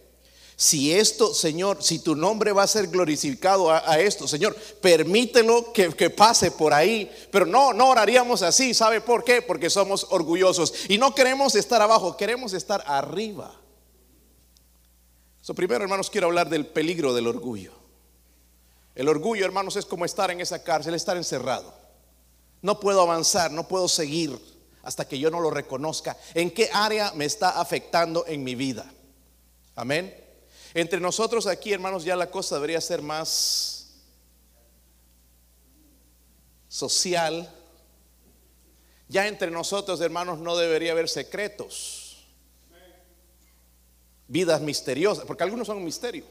Si 0.62 0.94
esto, 0.94 1.34
Señor, 1.34 1.82
si 1.82 1.98
tu 1.98 2.16
nombre 2.16 2.52
va 2.52 2.62
a 2.62 2.68
ser 2.68 2.86
glorificado 2.86 3.72
a, 3.72 4.00
esto, 4.00 4.28
Señor, 4.28 4.56
permítelo 4.80 5.74
que, 5.74 6.12
pase 6.12 6.52
por 6.52 6.72
ahí. 6.72 7.12
Pero 7.32 7.48
no, 7.48 7.74
no 7.74 7.90
oraríamos 7.90 8.44
así. 8.44 8.76
¿Sabe 8.76 9.02
por 9.02 9.24
qué? 9.24 9.42
Porque 9.42 9.72
somos 9.72 10.06
orgullosos. 10.12 10.72
Y 10.88 11.00
no 11.00 11.16
queremos 11.16 11.56
estar 11.56 11.82
abajo, 11.82 12.16
queremos 12.16 12.54
estar 12.54 12.84
arriba. 12.86 13.60
So, 15.42 15.56
primero, 15.56 15.84
hermanos, 15.84 16.12
quiero 16.12 16.28
hablar 16.28 16.48
del 16.48 16.68
peligro 16.68 17.16
del 17.16 17.26
orgullo. 17.26 17.74
El 18.94 19.10
orgullo, 19.10 19.44
hermanos, 19.44 19.78
es 19.78 19.86
como 19.88 20.06
estar 20.06 20.30
en 20.30 20.42
esa 20.42 20.62
cárcel, 20.62 20.94
estar 20.94 21.18
encerrado. 21.18 21.74
No 22.62 22.80
puedo 22.80 23.02
avanzar, 23.02 23.50
no 23.50 23.68
puedo 23.68 23.88
seguir 23.88 24.40
hasta 24.84 25.08
que 25.08 25.18
yo 25.18 25.32
no 25.32 25.40
lo 25.40 25.50
reconozca. 25.50 26.16
¿En 26.36 26.52
qué 26.52 26.70
área 26.72 27.14
me 27.16 27.26
está 27.26 27.60
afectando 27.60 28.26
en 28.28 28.44
mi 28.44 28.54
vida? 28.54 28.86
Amén. 29.76 30.22
Entre 30.74 31.00
nosotros 31.00 31.48
aquí, 31.48 31.74
hermanos, 31.74 32.04
ya 32.04 32.16
la 32.16 32.30
cosa 32.30 32.56
debería 32.56 32.80
ser 32.80 33.02
más 33.02 33.94
social. 36.68 37.54
Ya 39.10 39.28
entre 39.28 39.52
nosotros, 39.52 40.00
hermanos, 40.00 40.40
no 40.40 40.56
debería 40.56 40.94
haber 40.94 41.10
secretos. 41.10 42.26
Vidas 44.28 44.62
misteriosas, 44.62 45.26
porque 45.26 45.44
algunos 45.44 45.68
son 45.68 45.78
un 45.78 45.84
misterio. 45.84 46.24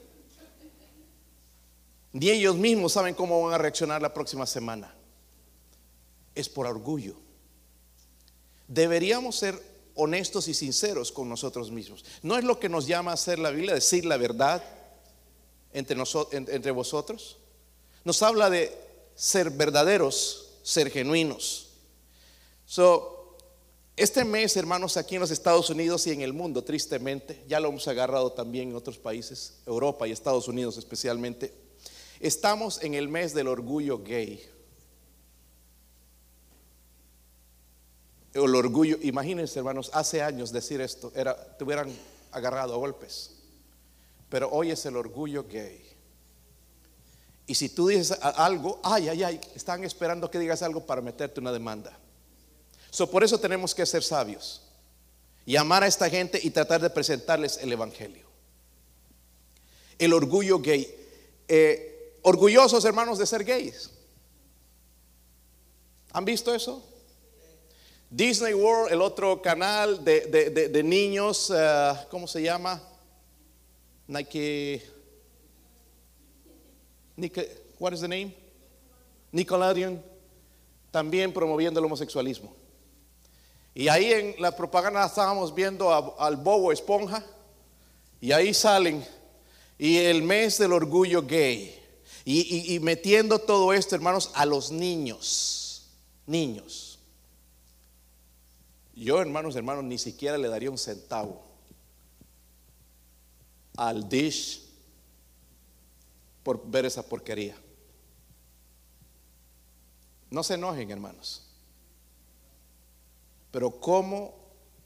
Ni 2.12 2.30
ellos 2.30 2.56
mismos 2.56 2.92
saben 2.92 3.14
cómo 3.14 3.42
van 3.44 3.54
a 3.54 3.58
reaccionar 3.58 4.00
la 4.00 4.14
próxima 4.14 4.46
semana. 4.46 4.94
Es 6.34 6.48
por 6.48 6.66
orgullo. 6.66 7.16
Deberíamos 8.66 9.36
ser 9.36 9.69
honestos 9.94 10.48
y 10.48 10.54
sinceros 10.54 11.12
con 11.12 11.28
nosotros 11.28 11.70
mismos. 11.70 12.04
No 12.22 12.36
es 12.36 12.44
lo 12.44 12.58
que 12.58 12.68
nos 12.68 12.86
llama 12.86 13.10
a 13.10 13.14
hacer 13.14 13.38
la 13.38 13.50
Biblia, 13.50 13.74
decir 13.74 14.04
la 14.04 14.16
verdad 14.16 14.62
entre, 15.72 15.96
nosotros, 15.96 16.42
entre 16.48 16.70
vosotros. 16.70 17.38
Nos 18.04 18.22
habla 18.22 18.50
de 18.50 18.76
ser 19.14 19.50
verdaderos, 19.50 20.54
ser 20.62 20.90
genuinos. 20.90 21.68
So, 22.64 23.36
este 24.00 24.24
mes, 24.24 24.56
hermanos, 24.56 24.96
aquí 24.96 25.16
en 25.16 25.20
los 25.20 25.30
Estados 25.30 25.68
Unidos 25.68 26.06
y 26.06 26.10
en 26.12 26.22
el 26.22 26.32
mundo, 26.32 26.64
tristemente, 26.64 27.44
ya 27.46 27.60
lo 27.60 27.68
hemos 27.68 27.86
agarrado 27.86 28.32
también 28.32 28.70
en 28.70 28.76
otros 28.76 28.96
países, 28.96 29.58
Europa 29.66 30.08
y 30.08 30.12
Estados 30.12 30.48
Unidos 30.48 30.78
especialmente, 30.78 31.52
estamos 32.18 32.82
en 32.82 32.94
el 32.94 33.08
mes 33.08 33.34
del 33.34 33.48
orgullo 33.48 33.98
gay. 33.98 34.42
El 38.34 38.54
orgullo. 38.54 38.98
Imagínense, 39.02 39.58
hermanos, 39.58 39.90
hace 39.92 40.22
años 40.22 40.52
decir 40.52 40.80
esto, 40.80 41.12
era, 41.14 41.36
te 41.56 41.64
hubieran 41.64 41.90
agarrado 42.32 42.74
a 42.74 42.76
golpes. 42.76 43.32
Pero 44.28 44.48
hoy 44.50 44.70
es 44.70 44.84
el 44.86 44.96
orgullo 44.96 45.44
gay. 45.48 45.86
Y 47.46 47.54
si 47.56 47.68
tú 47.68 47.88
dices 47.88 48.16
algo, 48.22 48.80
ay, 48.84 49.08
ay, 49.08 49.22
ay, 49.24 49.40
están 49.56 49.82
esperando 49.82 50.30
que 50.30 50.38
digas 50.38 50.62
algo 50.62 50.86
para 50.86 51.00
meterte 51.00 51.40
una 51.40 51.50
demanda. 51.50 51.98
So, 52.90 53.10
por 53.10 53.24
eso 53.24 53.38
tenemos 53.38 53.74
que 53.74 53.84
ser 53.86 54.02
sabios 54.02 54.62
y 55.44 55.56
amar 55.56 55.82
a 55.82 55.88
esta 55.88 56.08
gente 56.08 56.38
y 56.42 56.50
tratar 56.50 56.80
de 56.80 56.90
presentarles 56.90 57.58
el 57.58 57.72
Evangelio. 57.72 58.28
El 59.98 60.12
orgullo 60.12 60.60
gay. 60.60 60.94
Eh, 61.48 62.18
orgullosos, 62.22 62.84
hermanos, 62.84 63.18
de 63.18 63.26
ser 63.26 63.42
gays. 63.42 63.90
¿Han 66.12 66.24
visto 66.24 66.54
eso? 66.54 66.84
Disney 68.10 68.54
World, 68.54 68.92
el 68.92 69.00
otro 69.02 69.40
canal 69.40 70.04
de, 70.04 70.22
de- 70.26 70.68
de- 70.68 70.82
niños, 70.82 71.52
eh, 71.54 71.92
¿cómo 72.10 72.26
se 72.26 72.42
llama? 72.42 72.82
Nike. 74.08 74.82
Nicke- 77.16 77.48
what 77.78 77.92
is 77.92 78.00
the 78.00 78.08
name? 78.08 78.34
Nickelodeon, 79.32 80.02
también 80.90 81.32
promoviendo 81.32 81.78
el 81.78 81.86
homosexualismo. 81.86 82.52
Y 83.74 83.86
ahí 83.86 84.12
en 84.12 84.34
la 84.42 84.56
propaganda 84.56 85.06
estábamos 85.06 85.54
viendo 85.54 86.18
al 86.18 86.36
Bobo 86.36 86.72
Esponja, 86.72 87.24
y 88.20 88.32
ahí 88.32 88.52
salen, 88.52 89.06
y 89.78 89.98
el 89.98 90.22
mes 90.24 90.58
del 90.58 90.72
orgullo 90.72 91.22
gay, 91.22 91.76
y 92.24 92.78
metiendo 92.80 93.38
todo 93.38 93.72
esto, 93.72 93.94
hermanos, 93.94 94.30
a 94.34 94.44
los 94.46 94.72
niños, 94.72 95.86
niños. 96.26 96.89
Yo, 99.00 99.18
hermanos, 99.18 99.56
hermanos, 99.56 99.82
ni 99.84 99.96
siquiera 99.96 100.36
le 100.36 100.46
daría 100.48 100.70
un 100.70 100.76
centavo 100.76 101.40
al 103.74 104.06
dish 104.10 104.62
por 106.42 106.62
ver 106.70 106.84
esa 106.84 107.02
porquería. 107.02 107.56
No 110.30 110.42
se 110.42 110.52
enojen, 110.54 110.90
hermanos. 110.90 111.46
Pero 113.50 113.70
cómo 113.80 114.34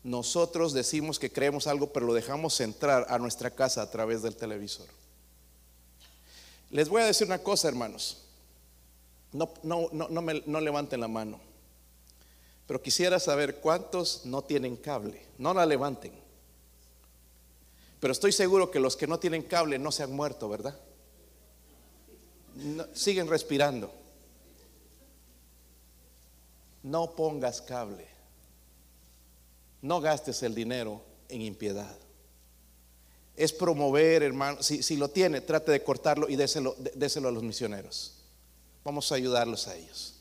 nosotros 0.04 0.72
decimos 0.74 1.18
que 1.18 1.32
creemos 1.32 1.66
algo, 1.66 1.92
pero 1.92 2.06
lo 2.06 2.14
dejamos 2.14 2.60
entrar 2.60 3.06
a 3.08 3.18
nuestra 3.18 3.50
casa 3.50 3.82
a 3.82 3.90
través 3.90 4.22
del 4.22 4.36
televisor. 4.36 4.86
Les 6.70 6.88
voy 6.88 7.02
a 7.02 7.06
decir 7.06 7.26
una 7.26 7.40
cosa, 7.40 7.66
hermanos. 7.66 8.22
No, 9.32 9.52
no, 9.64 9.88
no, 9.90 10.08
no, 10.08 10.22
me- 10.22 10.44
no 10.46 10.60
levanten 10.60 11.00
la 11.00 11.08
mano. 11.08 11.40
Pero 12.66 12.80
quisiera 12.82 13.18
saber 13.20 13.56
cuántos 13.56 14.24
no 14.24 14.42
tienen 14.42 14.76
cable. 14.76 15.26
No 15.38 15.52
la 15.52 15.66
levanten. 15.66 16.12
Pero 18.00 18.12
estoy 18.12 18.32
seguro 18.32 18.70
que 18.70 18.80
los 18.80 18.96
que 18.96 19.06
no 19.06 19.18
tienen 19.18 19.42
cable 19.42 19.78
no 19.78 19.92
se 19.92 20.02
han 20.02 20.12
muerto, 20.12 20.48
¿verdad? 20.48 20.78
Siguen 22.94 23.28
respirando. 23.28 23.92
No 26.82 27.14
pongas 27.14 27.60
cable. 27.62 28.06
No 29.82 30.00
gastes 30.00 30.42
el 30.42 30.54
dinero 30.54 31.02
en 31.28 31.42
impiedad. 31.42 31.96
Es 33.36 33.52
promover, 33.52 34.22
hermano. 34.22 34.62
Si, 34.62 34.82
si 34.82 34.96
lo 34.96 35.08
tiene, 35.08 35.40
trate 35.40 35.72
de 35.72 35.82
cortarlo 35.82 36.28
y 36.28 36.36
déselo, 36.36 36.74
dé- 36.78 36.92
déselo 36.94 37.28
a 37.28 37.32
los 37.32 37.42
misioneros. 37.42 38.14
Vamos 38.84 39.10
a 39.10 39.16
ayudarlos 39.16 39.66
a 39.66 39.74
ellos. 39.76 40.14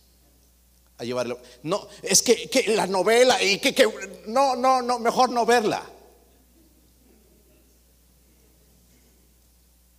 Llevarlo. 1.03 1.39
No, 1.63 1.87
es 2.01 2.21
que, 2.21 2.49
que 2.49 2.75
la 2.75 2.87
novela 2.87 3.41
y 3.41 3.59
que, 3.59 3.73
que 3.73 3.87
no, 4.27 4.55
no, 4.55 4.81
no, 4.81 4.99
mejor 4.99 5.29
no 5.29 5.45
verla. 5.45 5.83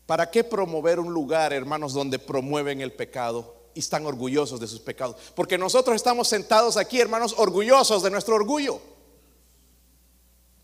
¿Para 0.06 0.30
qué 0.30 0.44
promover 0.44 1.00
un 1.00 1.12
lugar, 1.12 1.52
hermanos, 1.52 1.94
donde 1.94 2.18
promueven 2.18 2.80
el 2.80 2.92
pecado 2.92 3.54
y 3.74 3.80
están 3.80 4.04
orgullosos 4.06 4.60
de 4.60 4.66
sus 4.66 4.80
pecados? 4.80 5.16
Porque 5.34 5.56
nosotros 5.56 5.96
estamos 5.96 6.28
sentados 6.28 6.76
aquí, 6.76 7.00
hermanos, 7.00 7.34
orgullosos 7.38 8.02
de 8.02 8.10
nuestro 8.10 8.34
orgullo. 8.34 8.80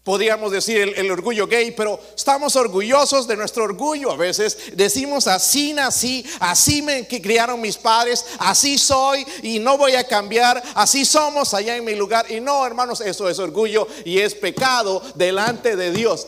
Podríamos 0.03 0.51
decir 0.51 0.95
el, 0.97 1.11
orgullo 1.11 1.47
gay, 1.47 1.73
pero 1.73 2.01
estamos 2.17 2.57
orgullosos 2.57 3.29
de 3.29 3.37
nuestro 3.37 3.65
orgullo. 3.65 4.11
A 4.11 4.17
veces 4.17 4.73
decimos 4.75 5.27
así 5.27 5.75
nací, 5.75 6.25
así 6.41 6.81
me 6.81 7.07
criaron 7.07 7.61
mis 7.61 7.77
padres, 7.77 8.25
así 8.39 8.79
soy 8.79 9.27
y 9.43 9.59
no 9.59 9.77
voy 9.77 9.97
a 9.97 10.05
cambiar, 10.05 10.63
así 10.75 11.05
somos 11.05 11.53
allá 11.53 11.77
en 11.77 11.85
mi 11.85 11.95
lugar. 11.95 12.31
Y 12.33 12.41
no, 12.41 12.65
hermanos, 12.65 13.03
eso 13.03 13.29
es 13.29 13.39
orgullo 13.39 13.87
y 14.07 14.21
es 14.21 14.35
pecado 14.35 15.03
delante 15.17 15.77
de 15.77 15.93
Dios. 15.93 16.27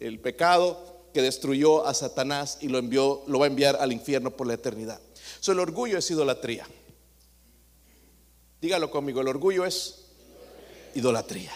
El 0.00 0.18
pecado 0.18 1.08
que 1.12 1.20
destruyó 1.20 1.86
a 1.86 1.92
Satanás 1.92 2.56
y 2.62 2.68
lo 2.68 2.78
envió, 2.78 3.22
lo 3.26 3.38
va 3.38 3.44
a 3.44 3.48
enviar 3.48 3.76
al 3.80 3.92
infierno 3.92 4.30
por 4.30 4.46
la 4.46 4.54
eternidad. 4.54 4.98
So, 5.40 5.52
el 5.52 5.60
orgullo 5.60 5.98
es 5.98 6.10
idolatría. 6.10 6.66
Dígalo 8.62 8.90
conmigo, 8.90 9.20
el 9.20 9.28
orgullo 9.28 9.66
es 9.66 10.06
idolatría. 10.94 11.52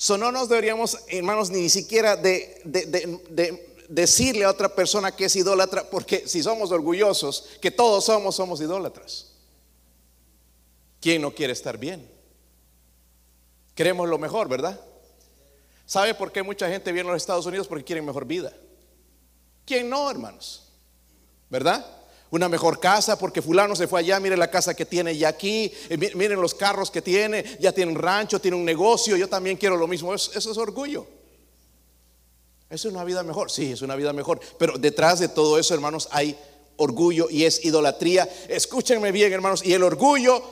So, 0.00 0.16
no 0.16 0.30
nos 0.30 0.48
deberíamos, 0.48 0.96
hermanos, 1.08 1.50
ni 1.50 1.68
siquiera 1.68 2.14
de, 2.14 2.62
de- 2.64 2.86
de- 2.86 3.20
de 3.30 3.74
decirle 3.88 4.44
a 4.44 4.50
otra 4.50 4.72
persona 4.72 5.10
que 5.14 5.24
es 5.24 5.34
idólatra, 5.34 5.90
porque 5.90 6.28
si 6.28 6.40
somos 6.40 6.70
orgullosos, 6.70 7.46
que 7.60 7.72
todos 7.72 8.04
somos, 8.04 8.36
somos 8.36 8.60
idólatras. 8.60 9.32
¿Quién 11.00 11.20
no 11.20 11.34
quiere 11.34 11.52
estar 11.52 11.78
bien? 11.78 12.08
Queremos 13.74 14.08
lo 14.08 14.18
mejor, 14.18 14.48
¿verdad? 14.48 14.80
¿Sabe 15.84 16.14
por 16.14 16.30
qué 16.30 16.44
mucha 16.44 16.68
gente 16.68 16.92
viene 16.92 17.08
a 17.08 17.12
los 17.14 17.22
Estados 17.22 17.46
Unidos? 17.46 17.66
Porque 17.66 17.84
quieren 17.84 18.04
mejor 18.06 18.24
vida. 18.24 18.52
¿Quién 19.64 19.90
no, 19.90 20.08
hermanos? 20.08 20.70
¿Verdad? 21.50 21.84
Una 22.30 22.48
mejor 22.48 22.78
casa, 22.78 23.18
porque 23.18 23.40
fulano 23.40 23.74
se 23.74 23.86
fue 23.88 24.00
allá, 24.00 24.20
mire 24.20 24.36
la 24.36 24.50
casa 24.50 24.74
que 24.74 24.84
tiene 24.84 25.16
ya 25.16 25.28
aquí, 25.28 25.72
eh, 25.88 25.96
mi- 25.96 26.10
miren 26.14 26.40
los 26.42 26.54
carros 26.54 26.90
que 26.90 27.00
tiene, 27.00 27.44
ya 27.58 27.72
tiene 27.72 27.90
un 27.92 27.98
rancho, 27.98 28.38
tiene 28.40 28.56
un 28.56 28.64
negocio, 28.66 29.16
yo 29.16 29.28
también 29.28 29.56
quiero 29.56 29.76
lo 29.76 29.86
mismo. 29.86 30.12
Eso, 30.14 30.32
eso 30.36 30.50
es 30.52 30.58
orgullo. 30.58 31.06
Es 32.68 32.84
una 32.84 33.02
vida 33.04 33.22
mejor, 33.22 33.50
sí, 33.50 33.72
es 33.72 33.80
una 33.80 33.96
vida 33.96 34.12
mejor, 34.12 34.40
pero 34.58 34.76
detrás 34.76 35.20
de 35.20 35.28
todo 35.28 35.58
eso, 35.58 35.72
hermanos, 35.72 36.06
hay 36.12 36.36
orgullo 36.76 37.28
y 37.30 37.44
es 37.44 37.64
idolatría. 37.64 38.28
Escúchenme 38.48 39.10
bien, 39.10 39.32
hermanos, 39.32 39.64
y 39.64 39.72
el 39.72 39.82
orgullo, 39.82 40.42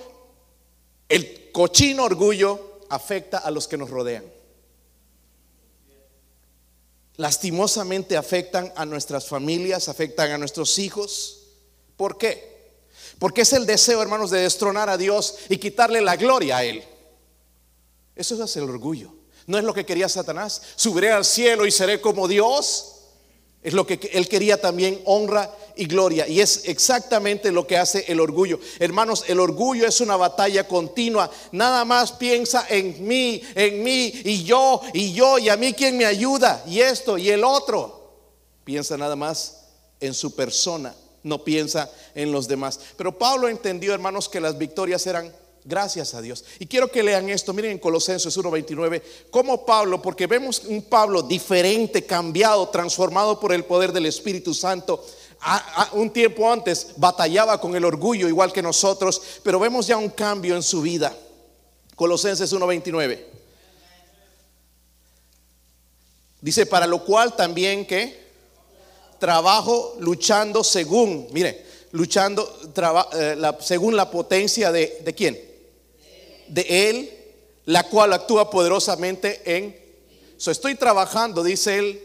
el 1.10 1.50
cochino 1.52 2.04
orgullo, 2.04 2.80
afecta 2.88 3.38
a 3.38 3.50
los 3.50 3.68
que 3.68 3.76
nos 3.76 3.90
rodean 3.90 4.24
lastimosamente 7.16 8.14
afectan 8.16 8.70
a 8.76 8.84
nuestras 8.84 9.26
familias, 9.26 9.88
afectan 9.88 10.32
a 10.32 10.38
nuestros 10.38 10.78
hijos. 10.78 11.45
¿Por 11.96 12.18
qué? 12.18 12.56
Porque 13.18 13.42
es 13.42 13.52
el 13.52 13.66
deseo, 13.66 14.02
hermanos, 14.02 14.30
de 14.30 14.40
destronar 14.40 14.90
a 14.90 14.98
Dios 14.98 15.36
y 15.48 15.56
quitarle 15.56 16.00
la 16.00 16.16
gloria 16.16 16.58
a 16.58 16.64
Él. 16.64 16.84
Eso 18.14 18.42
es 18.42 18.56
el 18.56 18.64
orgullo. 18.64 19.12
No 19.46 19.58
es 19.58 19.64
lo 19.64 19.72
que 19.72 19.86
quería 19.86 20.08
Satanás. 20.08 20.60
Subiré 20.74 21.12
al 21.12 21.24
cielo 21.24 21.66
y 21.66 21.70
seré 21.70 22.00
como 22.00 22.26
Dios. 22.26 22.92
Es 23.62 23.74
lo 23.74 23.86
que 23.86 23.98
él 24.12 24.28
quería 24.28 24.60
también, 24.60 25.00
honra 25.06 25.52
y 25.74 25.86
gloria. 25.86 26.28
Y 26.28 26.40
es 26.40 26.62
exactamente 26.66 27.50
lo 27.50 27.66
que 27.66 27.76
hace 27.76 28.04
el 28.08 28.20
orgullo. 28.20 28.60
Hermanos, 28.78 29.24
el 29.26 29.40
orgullo 29.40 29.86
es 29.86 30.00
una 30.00 30.16
batalla 30.16 30.68
continua. 30.68 31.30
Nada 31.52 31.84
más 31.84 32.12
piensa 32.12 32.66
en 32.68 33.06
mí, 33.06 33.42
en 33.54 33.82
mí 33.82 34.12
y 34.24 34.44
yo 34.44 34.80
y 34.92 35.12
yo 35.12 35.38
y 35.38 35.48
a 35.48 35.56
mí 35.56 35.72
quien 35.72 35.96
me 35.98 36.06
ayuda 36.06 36.62
y 36.66 36.80
esto 36.80 37.18
y 37.18 37.30
el 37.30 37.44
otro. 37.44 38.12
Piensa 38.64 38.96
nada 38.96 39.16
más 39.16 39.64
en 40.00 40.14
su 40.14 40.34
persona, 40.34 40.94
no 41.26 41.44
piensa 41.44 41.90
en 42.14 42.32
los 42.32 42.48
demás. 42.48 42.80
Pero 42.96 43.18
Pablo 43.18 43.48
entendió, 43.48 43.92
hermanos, 43.92 44.28
que 44.28 44.40
las 44.40 44.56
victorias 44.56 45.06
eran 45.06 45.32
Gracias 45.68 46.14
a 46.14 46.22
Dios. 46.22 46.44
Y 46.60 46.66
quiero 46.66 46.92
que 46.92 47.02
lean 47.02 47.28
esto, 47.28 47.52
miren 47.52 47.72
en 47.72 47.78
Colosenses 47.78 48.36
1:29, 48.36 49.02
como 49.32 49.66
Pablo, 49.66 50.00
porque 50.00 50.28
vemos 50.28 50.62
un 50.64 50.82
Pablo 50.82 51.22
diferente, 51.22 52.06
cambiado, 52.06 52.68
transformado 52.68 53.40
por 53.40 53.52
el 53.52 53.64
poder 53.64 53.90
del 53.90 54.06
Espíritu 54.06 54.54
Santo. 54.54 55.04
Un 55.92 56.10
tiempo 56.10 56.50
antes 56.50 56.90
batallaba 56.96 57.60
con 57.60 57.74
el 57.74 57.84
orgullo 57.84 58.28
igual 58.28 58.52
que 58.52 58.62
nosotros, 58.62 59.20
pero 59.42 59.58
vemos 59.58 59.88
ya 59.88 59.96
un 59.96 60.10
cambio 60.10 60.54
en 60.54 60.62
su 60.62 60.82
vida. 60.82 61.12
Colosenses 61.96 62.52
1:29. 62.52 63.24
Dice, 66.40 66.64
para 66.66 66.86
lo 66.86 67.04
cual 67.04 67.34
también 67.34 67.84
que 67.84 68.25
trabajo 69.18 69.96
luchando 70.00 70.62
según, 70.64 71.28
mire, 71.32 71.64
luchando 71.92 72.60
eh, 73.14 73.34
la- 73.36 73.56
según 73.60 73.96
la 73.96 74.10
potencia 74.10 74.72
de, 74.72 75.00
¿de 75.04 75.14
quién? 75.14 75.40
De 76.48 76.88
Él, 76.90 77.10
la 77.64 77.84
cual 77.84 78.12
actúa 78.12 78.50
poderosamente 78.50 79.42
en... 79.44 79.76
So, 80.36 80.50
estoy 80.50 80.74
trabajando, 80.74 81.42
dice 81.42 81.78
Él, 81.78 82.02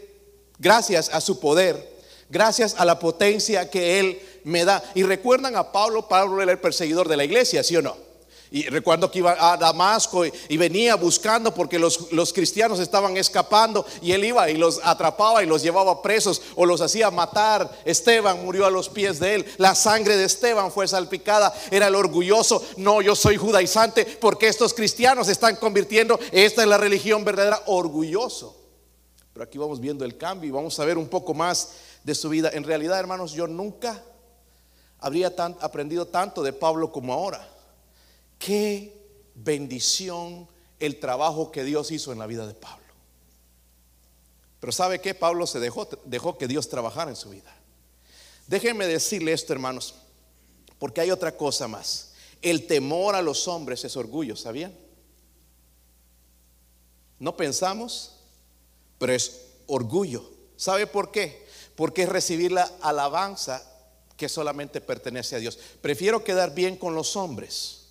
gracias 0.58 1.10
a 1.12 1.20
su 1.20 1.38
poder, 1.38 1.92
gracias 2.30 2.74
a 2.78 2.84
la 2.84 2.98
potencia 2.98 3.68
que 3.70 4.00
Él 4.00 4.20
me 4.44 4.64
da. 4.64 4.82
Y 4.94 5.02
recuerdan 5.02 5.54
a 5.56 5.70
Pablo, 5.70 6.08
Pablo 6.08 6.40
era 6.42 6.50
el 6.52 6.58
perseguidor 6.58 7.08
de 7.08 7.16
la 7.16 7.24
iglesia, 7.24 7.62
¿sí 7.62 7.76
o 7.76 7.82
no? 7.82 7.96
Y 8.54 8.68
recuerdo 8.68 9.10
que 9.10 9.20
iba 9.20 9.34
a 9.40 9.56
Damasco 9.56 10.26
y, 10.26 10.56
venía 10.58 10.94
buscando 10.94 11.54
porque 11.54 11.78
los, 11.78 12.12
los 12.12 12.34
cristianos 12.34 12.80
estaban 12.80 13.16
escapando 13.16 13.86
y 14.02 14.12
él 14.12 14.26
iba 14.26 14.50
y 14.50 14.58
los 14.58 14.78
atrapaba 14.84 15.42
y 15.42 15.46
los 15.46 15.62
llevaba 15.62 16.02
presos 16.02 16.42
o 16.54 16.66
los 16.66 16.82
hacía 16.82 17.10
matar. 17.10 17.70
Esteban 17.86 18.44
murió 18.44 18.66
a 18.66 18.70
los 18.70 18.90
pies 18.90 19.18
de 19.18 19.36
él. 19.36 19.46
La 19.56 19.74
sangre 19.74 20.18
de 20.18 20.26
Esteban 20.26 20.70
fue 20.70 20.86
salpicada. 20.86 21.50
Era 21.70 21.86
el 21.86 21.94
orgulloso. 21.94 22.62
No, 22.76 23.00
yo 23.00 23.16
soy 23.16 23.38
judaizante 23.38 24.04
porque 24.04 24.48
estos 24.48 24.74
cristianos 24.74 25.28
se 25.28 25.32
están 25.32 25.56
convirtiendo. 25.56 26.20
Esta 26.30 26.60
es 26.60 26.68
la 26.68 26.76
religión 26.76 27.24
verdadera. 27.24 27.62
Orgulloso. 27.64 28.54
Pero 29.32 29.44
aquí 29.44 29.56
vamos 29.56 29.80
viendo 29.80 30.04
el 30.04 30.18
cambio 30.18 30.48
y 30.48 30.52
vamos 30.52 30.78
a 30.78 30.84
ver 30.84 30.98
un 30.98 31.08
poco 31.08 31.32
más 31.32 31.70
de 32.04 32.14
su 32.14 32.28
vida. 32.28 32.50
En 32.52 32.64
realidad, 32.64 33.00
hermanos, 33.00 33.32
yo 33.32 33.46
nunca 33.46 34.02
habría 34.98 35.32
aprendido 35.60 36.06
tanto 36.06 36.42
de 36.42 36.52
Pablo 36.52 36.92
como 36.92 37.14
ahora. 37.14 37.48
Qué 38.44 38.92
bendición 39.36 40.48
el 40.80 40.98
trabajo 40.98 41.52
que 41.52 41.62
Dios 41.62 41.92
hizo 41.92 42.12
en 42.12 42.18
la 42.18 42.26
vida 42.26 42.46
de 42.46 42.54
Pablo. 42.54 42.82
Pero 44.58 44.72
¿sabe 44.72 45.00
qué? 45.00 45.14
Pablo 45.14 45.46
se 45.46 45.60
dejó, 45.60 45.88
dejó 46.04 46.38
que 46.38 46.48
Dios 46.48 46.68
trabajara 46.68 47.10
en 47.10 47.16
su 47.16 47.30
vida. 47.30 47.54
Déjenme 48.48 48.86
decirle 48.86 49.32
esto, 49.32 49.52
hermanos, 49.52 49.94
porque 50.78 51.00
hay 51.00 51.12
otra 51.12 51.36
cosa 51.36 51.68
más. 51.68 52.14
El 52.42 52.66
temor 52.66 53.14
a 53.14 53.22
los 53.22 53.46
hombres 53.46 53.84
es 53.84 53.96
orgullo, 53.96 54.34
¿sabían? 54.34 54.74
No 57.20 57.36
pensamos, 57.36 58.16
pero 58.98 59.12
es 59.12 59.42
orgullo. 59.68 60.28
¿Sabe 60.56 60.88
por 60.88 61.12
qué? 61.12 61.46
Porque 61.76 62.02
es 62.02 62.08
recibir 62.08 62.50
la 62.50 62.64
alabanza 62.82 63.64
que 64.16 64.28
solamente 64.28 64.80
pertenece 64.80 65.36
a 65.36 65.38
Dios. 65.38 65.58
Prefiero 65.80 66.24
quedar 66.24 66.54
bien 66.54 66.76
con 66.76 66.96
los 66.96 67.14
hombres 67.14 67.81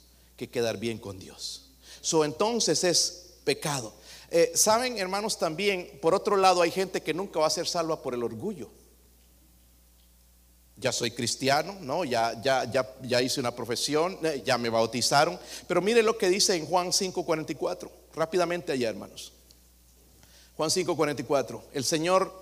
que 0.41 0.49
quedar 0.49 0.77
bien 0.77 0.97
con 0.97 1.19
Dios. 1.19 1.69
So, 2.01 2.25
entonces 2.25 2.84
es 2.84 3.34
pecado. 3.43 3.93
Eh, 4.32 4.51
Saben, 4.56 4.97
hermanos, 4.97 5.38
también, 5.38 5.99
por 6.01 6.15
otro 6.15 6.36
lado, 6.36 6.63
hay 6.63 6.71
gente 6.71 7.04
que 7.04 7.13
nunca 7.13 7.39
va 7.39 7.45
a 7.45 7.51
ser 7.51 7.67
salva 7.67 8.01
por 8.01 8.15
el 8.15 8.23
orgullo. 8.23 8.71
Ya 10.77 10.91
soy 10.91 11.12
cristiano, 11.12 11.77
¿no? 11.82 12.06
Ya, 12.06 12.41
ya, 12.41 12.63
ya, 12.63 12.91
ya 13.04 13.21
hice 13.21 13.39
una 13.39 13.56
profesión, 13.56 14.17
eh, 14.23 14.41
ya 14.43 14.58
me 14.58 14.69
bautizaron. 14.69 15.39
Pero 15.67 15.80
mire 15.80 16.01
lo 16.01 16.17
que 16.17 16.27
dice 16.27 16.56
en 16.56 16.65
Juan 16.65 16.91
5:44. 16.91 17.91
Rápidamente 18.15 18.71
allá, 18.71 18.89
hermanos. 18.89 19.32
Juan 20.58 20.71
5:44. 20.71 21.62
El 21.71 21.86
Señor 21.86 22.34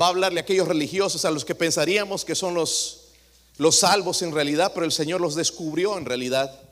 va 0.00 0.06
a 0.06 0.10
hablarle 0.10 0.38
a 0.38 0.44
aquellos 0.44 0.68
religiosos, 0.68 1.24
a 1.24 1.32
los 1.32 1.44
que 1.44 1.56
pensaríamos 1.56 2.24
que 2.24 2.36
son 2.36 2.54
los, 2.54 3.08
los 3.56 3.80
salvos 3.80 4.22
en 4.22 4.32
realidad, 4.32 4.70
pero 4.72 4.86
el 4.86 4.92
Señor 4.92 5.20
los 5.20 5.34
descubrió 5.34 5.98
en 5.98 6.04
realidad. 6.04 6.69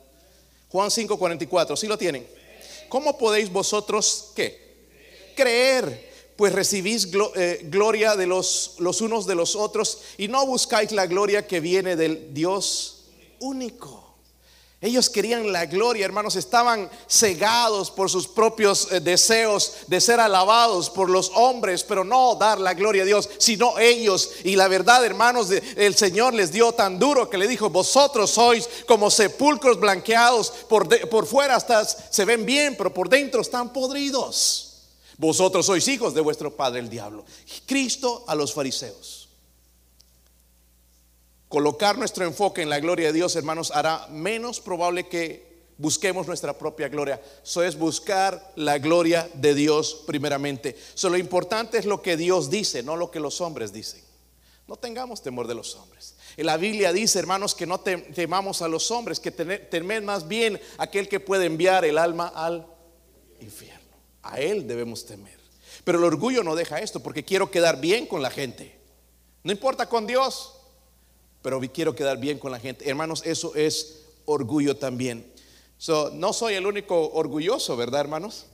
Juan 0.71 0.91
5:44, 0.91 1.77
¿sí 1.77 1.87
lo 1.87 1.97
tienen? 1.97 2.27
¿Cómo 2.89 3.17
podéis 3.19 3.51
vosotros 3.51 4.33
qué? 4.35 4.69
Creer, 5.35 6.09
pues 6.37 6.53
recibís 6.53 7.09
eh, 7.37 7.61
gloria 7.65 8.17
de 8.17 8.27
los, 8.27 8.75
los 8.79 9.01
unos 9.01 9.27
de 9.27 9.35
los 9.35 9.57
otros 9.57 10.01
y 10.17 10.29
no 10.29 10.47
buscáis 10.47 10.93
la 10.93 11.07
gloria 11.07 11.47
que 11.47 11.61
viene 11.61 11.97
del 11.97 12.33
Dios 12.33 13.05
único. 13.41 14.08
Ellos 14.81 15.11
querían 15.11 15.51
la 15.51 15.67
gloria, 15.67 16.05
hermanos, 16.05 16.37
estaban 16.37 16.88
cegados 17.09 17.91
por 17.91 18.09
sus 18.09 18.29
propios 18.29 18.93
eh, 18.93 19.01
deseos 19.01 19.73
de 19.88 20.01
ser 20.01 20.21
alabados 20.21 20.88
por 20.88 21.11
los 21.11 21.33
hombres, 21.35 21.83
pero 21.83 22.05
no 22.05 22.37
dar 22.37 22.61
la 22.61 22.75
gloria 22.75 23.03
a 23.03 23.07
Dios, 23.07 23.29
sino 23.38 23.77
ellos. 23.81 24.31
Y 24.45 24.55
la 24.55 24.69
verdad, 24.69 25.05
hermanos, 25.05 25.51
el 25.51 25.97
Señor 25.97 26.33
les 26.33 26.53
dio 26.53 26.71
tan 26.71 27.01
duro 27.01 27.29
que 27.29 27.38
le 27.38 27.49
dijo, 27.49 27.71
vosotros 27.71 28.31
sois 28.31 28.69
como 28.87 29.11
sepulcros 29.11 29.81
blanqueados, 29.81 30.51
por, 30.69 30.88
por 31.09 31.27
fuera 31.27 31.59
se 31.59 32.25
ven 32.25 32.47
bien, 32.47 32.77
pero 32.77 32.95
por 32.95 33.09
dentro 33.09 33.41
están 33.41 33.73
podridos. 33.73 34.69
Vosotros 35.17 35.67
sois 35.67 35.88
hijos 35.88 36.14
de 36.14 36.21
vuestro 36.21 36.55
padre 36.55 36.79
el 36.79 36.88
diablo. 36.88 37.25
Cristo 37.67 38.23
a 38.29 38.37
los 38.37 38.55
fariseos. 38.55 39.18
Colocar 41.49 41.97
nuestro 41.97 42.27
enfoque 42.27 42.63
en 42.63 42.69
la 42.69 42.81
gloria 42.81 43.07
de 43.07 43.15
Dios, 43.15 43.35
hermanos, 43.35 43.71
hará 43.75 44.07
menos 44.09 44.61
probable 44.61 45.09
que 45.09 45.49
busquemos 45.79 46.27
nuestra 46.27 46.59
propia 46.59 46.89
gloria. 46.89 47.23
Eso 47.43 47.63
es 47.63 47.79
buscar 47.79 48.53
la 48.57 48.79
gloria 48.79 49.31
de 49.35 49.55
Dios 49.55 50.03
primeramente. 50.07 50.77
So, 50.95 51.09
lo 51.09 51.17
importante 51.17 51.79
es 51.79 51.87
lo 51.87 52.03
que 52.03 52.17
Dios 52.17 52.51
dice, 52.51 52.83
no 52.83 52.97
lo 52.97 53.11
que 53.11 53.21
los 53.21 53.41
hombres 53.41 53.73
dicen. 53.73 54.03
No 54.67 54.77
tengamos 54.77 55.23
temor 55.23 55.47
de 55.47 55.55
los 55.55 55.75
hombres. 55.77 56.17
La 56.37 56.59
Biblia 56.59 56.93
dice, 56.93 57.19
hermanos, 57.19 57.55
que 57.55 57.67
no 57.67 57.81
temamos 57.81 58.61
a 58.61 58.69
los 58.69 58.91
hombres, 58.91 59.19
que 59.19 59.31
temer 59.31 60.03
más 60.03 60.29
bien 60.29 60.61
aquel 60.77 61.09
que 61.09 61.19
puede 61.19 61.47
enviar 61.47 61.87
el 61.87 61.97
alma 61.97 62.29
al 62.29 62.67
infierno. 63.41 63.97
A 64.23 64.39
Él 64.39 64.69
debemos 64.69 65.07
temer. 65.07 65.39
Pero 65.85 65.99
el 65.99 66.05
orgullo 66.05 66.45
no 66.45 66.55
deja 66.55 66.79
esto, 66.79 67.01
porque 67.01 67.25
quiero 67.25 67.51
quedar 67.51 67.81
bien 67.81 68.07
con 68.07 68.21
la 68.21 68.31
gente. 68.31 68.79
No 69.43 69.51
importa 69.51 69.89
con 69.89 70.07
Dios 70.07 70.58
pero 71.49 71.63
quiero 71.73 71.95
quedar 71.95 72.19
bien 72.19 72.39
con 72.39 72.53
la 72.53 72.61
gente. 72.61 72.87
Hermanos, 72.87 73.23
eso 73.25 73.55
es 73.55 74.01
orgullo 74.27 74.77
también. 74.77 75.33
no 76.13 76.35
soy 76.35 76.53
el 76.57 76.67
único 76.67 77.09
orgulloso, 77.13 77.75
¿verdad, 77.75 78.03
hermanos? 78.03 78.45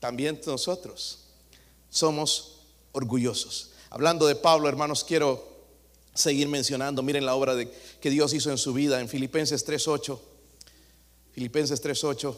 También 0.00 0.40
nosotros 0.46 1.26
somos 1.88 2.56
orgullosos. 2.90 3.70
Hablando 3.88 4.26
de 4.26 4.34
Pablo, 4.34 4.68
hermanos, 4.68 5.04
quiero 5.04 5.46
seguir 6.12 6.48
mencionando. 6.48 7.04
Miren 7.04 7.24
la 7.24 7.36
obra 7.36 7.54
de, 7.54 7.70
que 8.00 8.10
Dios 8.10 8.34
hizo 8.34 8.50
en 8.50 8.58
su 8.58 8.72
vida 8.72 9.00
en 9.00 9.08
Filipenses 9.08 9.64
3:8. 9.64 10.18
Filipenses 11.34 11.80
3:8. 11.80 12.36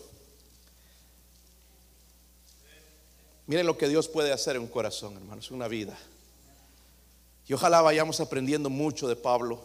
Miren 3.46 3.64
lo 3.64 3.78
que 3.78 3.88
Dios 3.88 4.08
puede 4.08 4.30
hacer 4.30 4.56
en 4.56 4.62
un 4.62 4.68
corazón, 4.68 5.14
hermanos, 5.14 5.50
una 5.50 5.68
vida. 5.68 5.96
Y 7.48 7.52
ojalá 7.52 7.80
vayamos 7.80 8.20
aprendiendo 8.20 8.68
mucho 8.68 9.06
de 9.08 9.16
Pablo. 9.16 9.60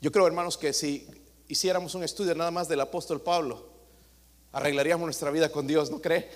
Yo 0.00 0.12
creo, 0.12 0.26
hermanos, 0.26 0.56
que 0.56 0.72
si 0.72 1.08
hiciéramos 1.48 1.94
un 1.94 2.04
estudio 2.04 2.34
nada 2.34 2.52
más 2.52 2.68
del 2.68 2.80
apóstol 2.80 3.20
Pablo, 3.20 3.66
arreglaríamos 4.52 5.06
nuestra 5.06 5.30
vida 5.32 5.50
con 5.50 5.66
Dios, 5.66 5.90
¿no 5.90 6.00
cree? 6.00 6.30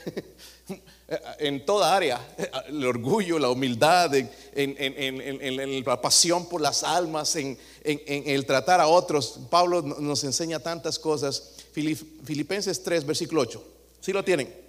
en 1.38 1.64
toda 1.64 1.94
área, 1.94 2.20
el 2.66 2.84
orgullo, 2.84 3.38
la 3.38 3.50
humildad, 3.50 4.10
la 4.54 6.02
pasión 6.02 6.48
por 6.48 6.60
las 6.60 6.82
almas, 6.82 7.36
en, 7.36 7.56
el 7.84 8.44
tratar 8.46 8.80
a 8.80 8.88
otros. 8.88 9.38
Pablo 9.48 9.80
nos 9.82 10.24
enseña 10.24 10.58
tantas 10.58 10.98
cosas. 10.98 11.54
Filipenses 11.72 12.82
3, 12.82 13.06
versículo 13.06 13.42
8. 13.42 13.64
¿Sí 14.00 14.12
lo 14.12 14.24
tienen? 14.24 14.62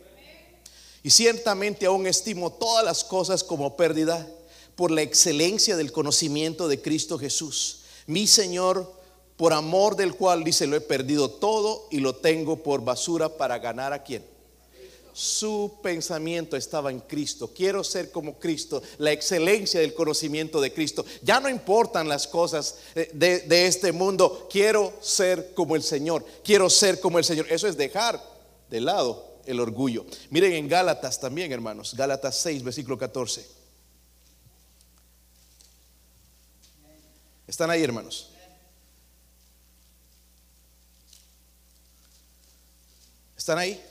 Y 1.03 1.09
ciertamente 1.09 1.85
aún 1.85 2.07
estimo 2.07 2.53
todas 2.53 2.85
las 2.85 3.03
cosas 3.03 3.43
como 3.43 3.75
pérdida 3.75 4.25
por 4.75 4.89
la 4.89 5.01
excelencia 5.01 5.75
del 5.75 5.91
conocimiento 5.91 6.69
de 6.69 6.81
Cristo 6.81 7.19
Jesús, 7.19 7.81
mi 8.07 8.25
Señor, 8.25 8.91
por 9.35 9.51
amor 9.51 9.97
del 9.97 10.15
cual 10.15 10.45
dice, 10.45 10.65
lo 10.65 10.77
he 10.77 10.81
perdido 10.81 11.29
todo 11.29 11.87
y 11.91 11.99
lo 11.99 12.15
tengo 12.15 12.63
por 12.63 12.83
basura 12.83 13.37
para 13.37 13.59
ganar 13.59 13.91
a 13.91 14.03
quién. 14.03 14.23
Su 15.11 15.79
pensamiento 15.83 16.55
estaba 16.55 16.89
en 16.89 17.01
Cristo. 17.01 17.51
Quiero 17.53 17.83
ser 17.83 18.09
como 18.09 18.39
Cristo, 18.39 18.81
la 18.97 19.11
excelencia 19.11 19.79
del 19.79 19.93
conocimiento 19.93 20.59
de 20.59 20.73
Cristo. 20.73 21.05
Ya 21.21 21.39
no 21.39 21.49
importan 21.49 22.07
las 22.07 22.27
cosas 22.27 22.77
eh, 22.95 23.11
de, 23.13 23.41
de 23.41 23.67
este 23.67 23.91
mundo. 23.91 24.47
Quiero 24.49 24.93
ser 25.01 25.53
como 25.53 25.75
el 25.75 25.83
Señor. 25.83 26.25
Quiero 26.43 26.67
ser 26.69 26.99
como 26.99 27.19
el 27.19 27.25
Señor. 27.25 27.45
Eso 27.51 27.67
es 27.67 27.77
dejar 27.77 28.19
de 28.71 28.81
lado 28.81 29.32
el 29.45 29.59
orgullo. 29.59 30.05
Miren 30.29 30.53
en 30.53 30.67
Gálatas 30.67 31.19
también, 31.19 31.51
hermanos. 31.51 31.93
Gálatas 31.95 32.37
6, 32.37 32.63
versículo 32.63 32.97
14. 32.97 33.45
¿Están 37.47 37.69
ahí, 37.69 37.83
hermanos? 37.83 38.29
¿Están 43.37 43.57
ahí? 43.57 43.83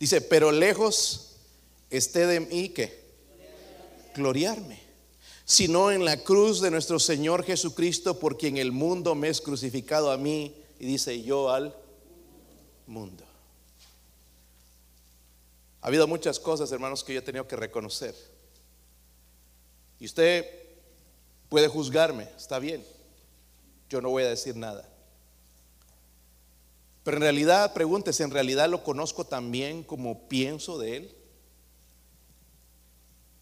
Dice, 0.00 0.20
pero 0.20 0.50
lejos 0.50 1.36
esté 1.90 2.26
de 2.26 2.40
mí 2.40 2.70
que 2.70 3.04
gloriarme, 4.14 4.80
sino 5.44 5.90
en 5.90 6.04
la 6.04 6.22
cruz 6.22 6.60
de 6.60 6.70
nuestro 6.70 6.98
Señor 6.98 7.44
Jesucristo, 7.44 8.18
por 8.18 8.38
quien 8.38 8.56
el 8.56 8.72
mundo 8.72 9.14
me 9.14 9.28
es 9.28 9.40
crucificado 9.40 10.10
a 10.10 10.16
mí, 10.16 10.54
y 10.78 10.86
dice 10.86 11.22
yo 11.22 11.50
al 11.50 11.74
mundo. 12.86 13.23
Ha 15.84 15.88
habido 15.88 16.06
muchas 16.06 16.40
cosas, 16.40 16.72
hermanos, 16.72 17.04
que 17.04 17.12
yo 17.12 17.18
he 17.18 17.22
tenido 17.22 17.46
que 17.46 17.56
reconocer. 17.56 18.14
Y 20.00 20.06
usted 20.06 20.46
puede 21.50 21.68
juzgarme, 21.68 22.26
está 22.38 22.58
bien. 22.58 22.82
Yo 23.90 24.00
no 24.00 24.08
voy 24.08 24.22
a 24.22 24.30
decir 24.30 24.56
nada. 24.56 24.88
Pero 27.02 27.18
en 27.18 27.22
realidad, 27.22 27.74
pregúntese, 27.74 28.22
¿en 28.22 28.30
realidad 28.30 28.70
lo 28.70 28.82
conozco 28.82 29.26
tan 29.26 29.50
bien 29.50 29.82
como 29.82 30.26
pienso 30.26 30.78
de 30.78 30.96
él? 30.96 31.16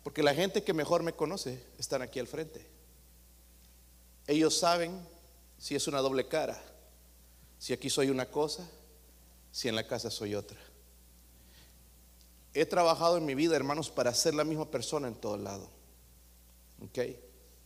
Porque 0.03 0.25
la 0.25 0.35
gente 0.35 0.65
que 0.65 0.75
mejor 0.75 1.05
me 1.05 1.13
conoce 1.13 1.65
están 1.79 2.03
aquí 2.03 2.19
al 2.19 2.27
frente. 2.27 2.67
Ellos 4.27 4.59
saben 4.59 5.01
si 5.59 5.77
es 5.77 5.87
una 5.87 6.01
doble 6.01 6.27
cara, 6.27 6.61
si 7.61 7.73
aquí 7.73 7.89
soy 7.89 8.11
una 8.11 8.27
cosa, 8.27 8.69
si 9.53 9.69
en 9.69 9.77
la 9.77 9.87
casa 9.87 10.11
soy 10.11 10.35
otra. 10.35 10.59
He 12.55 12.67
trabajado 12.67 13.17
en 13.17 13.25
mi 13.25 13.35
vida, 13.35 13.57
hermanos, 13.57 13.91
para 13.91 14.13
ser 14.15 14.35
la 14.35 14.45
misma 14.45 14.71
persona 14.71 15.09
en 15.09 15.15
todo 15.15 15.37
lado. 15.37 15.71
¿Ok? 16.85 16.99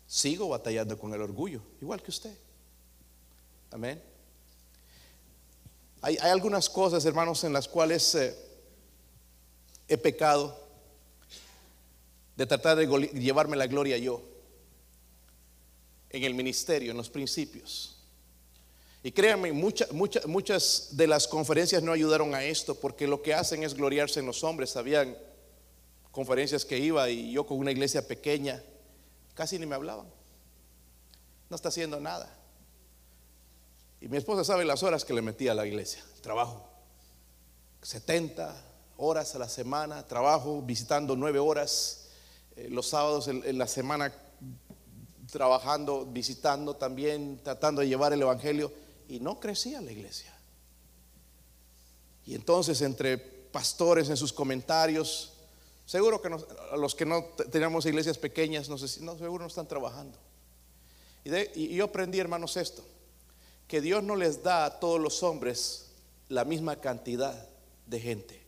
Sigo 0.07 0.49
batallando 0.49 0.99
con 0.99 1.13
el 1.13 1.21
orgullo, 1.21 1.61
igual 1.81 2.03
que 2.03 2.11
usted. 2.11 2.37
Amén. 3.71 4.03
Hay, 6.03 6.17
algunas 6.19 6.71
cosas, 6.71 7.05
hermanos, 7.05 7.43
en 7.43 7.53
las 7.53 7.67
cuales 7.67 8.15
eh, 8.15 8.37
he 9.89 9.99
pecado 9.99 10.57
de 12.37 12.47
tratar 12.47 12.77
de 12.77 12.87
llevarme 13.15 13.57
la 13.57 13.67
gloria 13.67 13.99
yo 13.99 14.23
en 16.11 16.23
el 16.23 16.35
ministerio, 16.35 16.93
en 16.93 16.97
los 16.97 17.11
principios. 17.11 17.96
Y 19.07 19.13
créanme, 19.13 19.53
muchas 19.53 19.95
muchas 20.27 20.89
de 20.91 21.07
las 21.07 21.29
conferencias 21.29 21.81
no 21.81 21.93
ayudaron 21.93 22.35
a 22.35 22.43
esto 22.43 22.75
porque 22.75 23.07
lo 23.07 23.23
que 23.23 23.35
hacen 23.35 23.63
es 23.63 23.75
gloriarse 23.75 24.19
en 24.19 24.27
los 24.27 24.43
hombres. 24.43 24.75
Habían 24.75 25.17
conferencias 26.11 26.65
que 26.65 26.77
iba 26.77 27.09
y 27.09 27.31
yo 27.31 27.47
con 27.47 27.57
una 27.59 27.71
iglesia 27.71 28.09
pequeña 28.09 28.61
casi 29.35 29.61
ni 29.61 29.67
me 29.67 29.77
hablaban. 29.77 30.09
No 31.49 31.55
está 31.55 31.69
haciendo 31.69 32.01
nada. 32.01 32.37
Y 34.01 34.09
mi 34.09 34.17
esposa 34.17 34.43
sabe 34.43 34.65
las 34.65 34.83
horas 34.83 35.05
que 35.05 35.15
le 35.15 35.23
metía 35.23 35.53
a 35.53 35.55
la 35.55 35.69
iglesia, 35.69 36.03
trabajo. 36.21 36.69
70 37.83 38.61
horas 38.97 39.37
a 39.37 39.39
la 39.39 39.49
semana, 39.49 40.05
trabajo 40.05 40.63
visitando 40.63 41.15
nueve 41.15 41.39
horas, 41.39 42.09
eh, 42.57 42.67
los 42.73 42.89
sábados 42.89 43.29
en 43.29 43.57
la 43.57 43.69
semana 43.69 44.13
trabajando, 45.31 46.07
visitando 46.07 46.75
también, 46.75 47.39
tratando 47.45 47.83
de 47.83 47.87
llevar 47.87 48.13
el 48.13 48.23
Evangelio 48.23 48.73
y 49.09 49.21
no 49.21 49.41
crecía 49.41 49.81
la 49.81 49.93
iglesia. 49.93 50.33
Y 52.27 52.35
entonces 52.35 52.81
entre 52.83 53.19
pastores 53.19 54.09
en 54.09 54.17
sus 54.17 54.33
comentarios, 54.33 55.33
seguro 55.85 56.21
que 56.21 56.31
los 56.77 56.95
que 56.95 57.07
no 57.07 57.25
teníamos 57.51 57.87
iglesias 57.87 58.19
pequeñas, 58.19 58.69
no, 58.69 58.79
sé, 58.79 59.01
no 59.01 59.17
seguro 59.17 59.45
no 59.45 59.49
están 59.49 59.69
trabajando. 59.69 60.19
Y, 61.25 61.35
y 61.61 61.75
yo 61.77 61.85
aprendí, 61.87 62.19
hermanos, 62.19 62.57
esto, 62.57 62.85
que 63.69 63.81
Dios 63.81 64.03
no 64.03 64.17
les 64.17 64.43
da 64.43 64.65
a 64.65 64.81
todos 64.81 65.01
los 65.01 65.23
hombres 65.23 65.87
la 66.29 66.45
misma 66.45 66.81
cantidad 66.81 67.49
de 67.87 68.01
gente. 68.01 68.46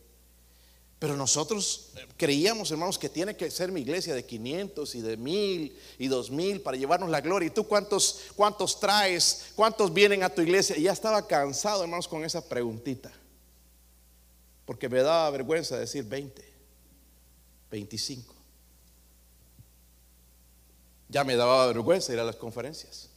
Pero 0.99 1.15
nosotros 1.15 1.91
creíamos, 2.17 2.69
hermanos, 2.71 2.99
que 2.99 3.07
tiene 3.07 3.37
que 3.37 3.49
ser 3.49 3.71
mi 3.71 3.79
iglesia 3.79 4.13
de 4.13 4.25
500 4.25 4.95
y 4.95 5.01
de 5.01 5.15
1000 5.15 5.79
y 5.97 6.07
2000 6.09 6.61
para 6.61 6.75
llevarnos 6.75 7.09
la 7.09 7.21
gloria. 7.21 7.47
¿Y 7.47 7.51
tú 7.51 7.65
cuántos, 7.65 8.23
cuántos 8.35 8.81
traes? 8.81 9.45
¿Cuántos 9.55 9.93
vienen 9.93 10.23
a 10.23 10.29
tu 10.29 10.41
iglesia? 10.41 10.77
Y 10.77 10.83
ya 10.83 10.91
estaba 10.91 11.25
cansado, 11.25 11.83
hermanos, 11.83 12.05
con 12.05 12.25
esa 12.25 12.47
preguntita. 12.47 13.13
Porque 14.65 14.89
me 14.89 15.01
daba 15.01 15.29
vergüenza 15.29 15.79
decir 15.79 16.03
20, 16.03 16.43
25. 17.71 18.35
Ya 21.07 21.23
me 21.23 21.37
daba 21.37 21.65
vergüenza 21.67 22.11
ir 22.11 22.19
a 22.19 22.25
las 22.25 22.35
conferencias. 22.35 23.09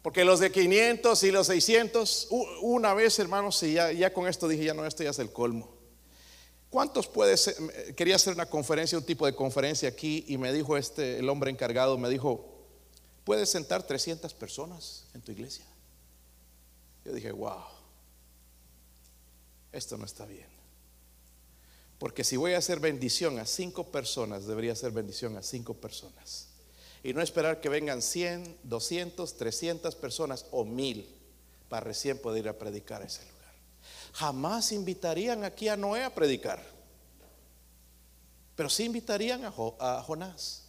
Porque 0.00 0.24
los 0.24 0.40
de 0.40 0.50
500 0.50 1.22
y 1.22 1.30
los 1.30 1.48
600, 1.48 2.28
una 2.62 2.94
vez, 2.94 3.18
hermanos, 3.18 3.62
y 3.62 3.74
ya, 3.74 3.92
ya 3.92 4.14
con 4.14 4.26
esto 4.26 4.48
dije, 4.48 4.64
ya 4.64 4.74
no, 4.74 4.86
esto 4.86 5.02
ya 5.02 5.10
es 5.10 5.18
el 5.18 5.30
colmo. 5.30 5.79
¿Cuántos 6.70 7.08
puede 7.08 7.36
ser? 7.36 7.56
Quería 7.96 8.14
hacer 8.14 8.32
una 8.32 8.46
conferencia, 8.46 8.96
un 8.96 9.04
tipo 9.04 9.26
de 9.26 9.34
conferencia 9.34 9.88
aquí 9.88 10.24
y 10.28 10.38
me 10.38 10.52
dijo 10.52 10.76
este, 10.76 11.18
el 11.18 11.28
hombre 11.28 11.50
encargado, 11.50 11.98
me 11.98 12.08
dijo, 12.08 12.48
¿puedes 13.24 13.50
sentar 13.50 13.82
300 13.82 14.32
personas 14.34 15.04
en 15.12 15.20
tu 15.20 15.32
iglesia? 15.32 15.64
Yo 17.04 17.12
dije, 17.12 17.32
wow, 17.32 17.64
esto 19.72 19.96
no 19.98 20.04
está 20.04 20.24
bien. 20.26 20.46
Porque 21.98 22.22
si 22.22 22.36
voy 22.36 22.54
a 22.54 22.58
hacer 22.58 22.78
bendición 22.78 23.40
a 23.40 23.46
cinco 23.46 23.90
personas, 23.90 24.46
debería 24.46 24.76
ser 24.76 24.92
bendición 24.92 25.36
a 25.36 25.42
cinco 25.42 25.74
personas. 25.74 26.46
Y 27.02 27.12
no 27.14 27.20
esperar 27.20 27.60
que 27.60 27.68
vengan 27.68 28.00
100, 28.00 28.58
200, 28.62 29.36
300 29.36 29.96
personas 29.96 30.46
o 30.52 30.64
mil 30.64 31.08
para 31.68 31.84
recién 31.84 32.18
poder 32.18 32.44
ir 32.44 32.48
a 32.48 32.58
predicar 32.58 33.02
a 33.02 33.06
ese 33.06 33.22
lugar 33.22 33.39
jamás 34.12 34.72
invitarían 34.72 35.44
aquí 35.44 35.68
a 35.68 35.76
Noé 35.76 36.04
a 36.04 36.14
predicar. 36.14 36.62
Pero 38.56 38.68
sí 38.68 38.84
invitarían 38.84 39.44
a, 39.44 40.02
Jonás. 40.02 40.64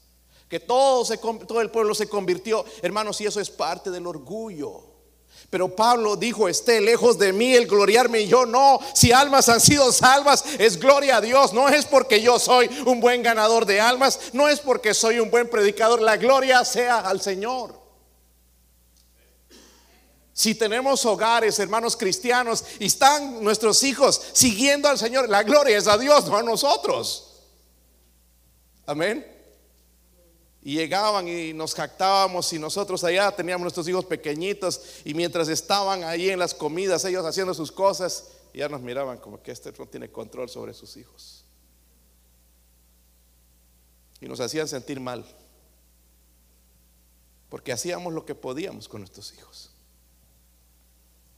Que 0.48 0.60
todo, 0.60 1.06
todo 1.46 1.62
el 1.62 1.72
pueblo 1.72 1.94
se 1.96 2.08
convirtió. 2.08 2.64
Hermanos, 2.82 3.20
y 3.22 3.26
eso 3.26 3.40
es 3.40 3.50
parte 3.50 3.90
del 3.90 4.08
orgullo. 4.08 4.92
Pero 5.50 5.76
Pablo 5.76 6.16
dijo, 6.16 6.48
esté 6.48 6.80
lejos 6.80 7.18
de 7.18 7.34
mí 7.34 7.54
el 7.54 7.68
gloriarme 7.68 8.22
y 8.22 8.28
yo 8.28 8.46
no. 8.46 8.80
Si 8.94 9.12
almas 9.12 9.50
han 9.50 9.60
sido 9.60 9.92
salvas, 9.92 10.46
es 10.60 10.80
gloria 10.80 11.18
a 11.18 11.22
Dios. 11.22 11.52
No 11.52 11.68
es 11.68 11.86
porque 11.86 12.22
yo 12.22 12.40
soy 12.40 12.70
un 12.86 13.02
buen 13.02 13.24
ganador 13.24 13.66
de 13.66 13.82
almas, 13.82 14.20
no 14.32 14.48
es 14.48 14.62
porque 14.62 14.94
soy 14.94 15.20
un 15.20 15.30
buen 15.30 15.50
predicador. 15.50 16.02
La 16.02 16.16
gloria 16.16 16.64
sea 16.64 17.00
al 17.00 17.22
Señor. 17.22 17.81
Si 20.34 20.56
tenemos 20.56 21.06
hogares, 21.06 21.60
hermanos 21.60 21.98
cristianos, 21.98 22.64
y 22.80 22.86
están 22.86 23.44
nuestros 23.44 23.84
hijos 23.84 24.22
siguiendo 24.34 24.88
al 24.88 24.98
Señor, 24.98 25.30
la 25.30 25.44
gloria 25.44 25.78
es 25.78 25.88
a 25.88 25.98
Dios, 25.98 26.28
no 26.28 26.38
a 26.38 26.44
nosotros. 26.44 27.28
Amén. 28.86 29.28
Y 30.64 30.76
llegaban 30.76 31.28
y 31.28 31.54
nos 31.54 31.74
jactábamos 31.74 32.54
y 32.54 32.60
nosotros 32.60 33.04
allá 33.04 33.32
teníamos 33.32 33.64
nuestros 33.64 33.88
hijos 33.88 34.06
pequeñitos 34.06 34.82
y 35.04 35.14
mientras 35.14 35.48
estaban 35.48 36.04
ahí 36.04 36.30
en 36.30 36.40
las 36.40 36.54
comidas, 36.54 37.04
ellos 37.04 37.26
haciendo 37.26 37.54
sus 37.54 37.72
cosas, 37.72 38.28
ya 38.54 38.70
nos 38.70 38.82
miraban 38.82 39.18
como 39.18 39.42
que 39.42 39.52
este 39.52 39.72
no 39.72 39.88
tiene 39.88 40.12
control 40.12 40.50
sobre 40.50 40.74
sus 40.74 40.98
hijos. 40.98 41.46
Y 44.20 44.28
nos 44.28 44.40
hacían 44.40 44.68
sentir 44.68 45.00
mal, 45.00 45.26
porque 47.50 47.72
hacíamos 47.72 48.14
lo 48.14 48.24
que 48.24 48.36
podíamos 48.36 48.88
con 48.88 49.02
nuestros 49.02 49.34
hijos. 49.34 49.71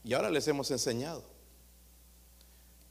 Y 0.04 0.14
ahora 0.14 0.30
les 0.30 0.48
hemos 0.48 0.70
enseñado. 0.72 1.24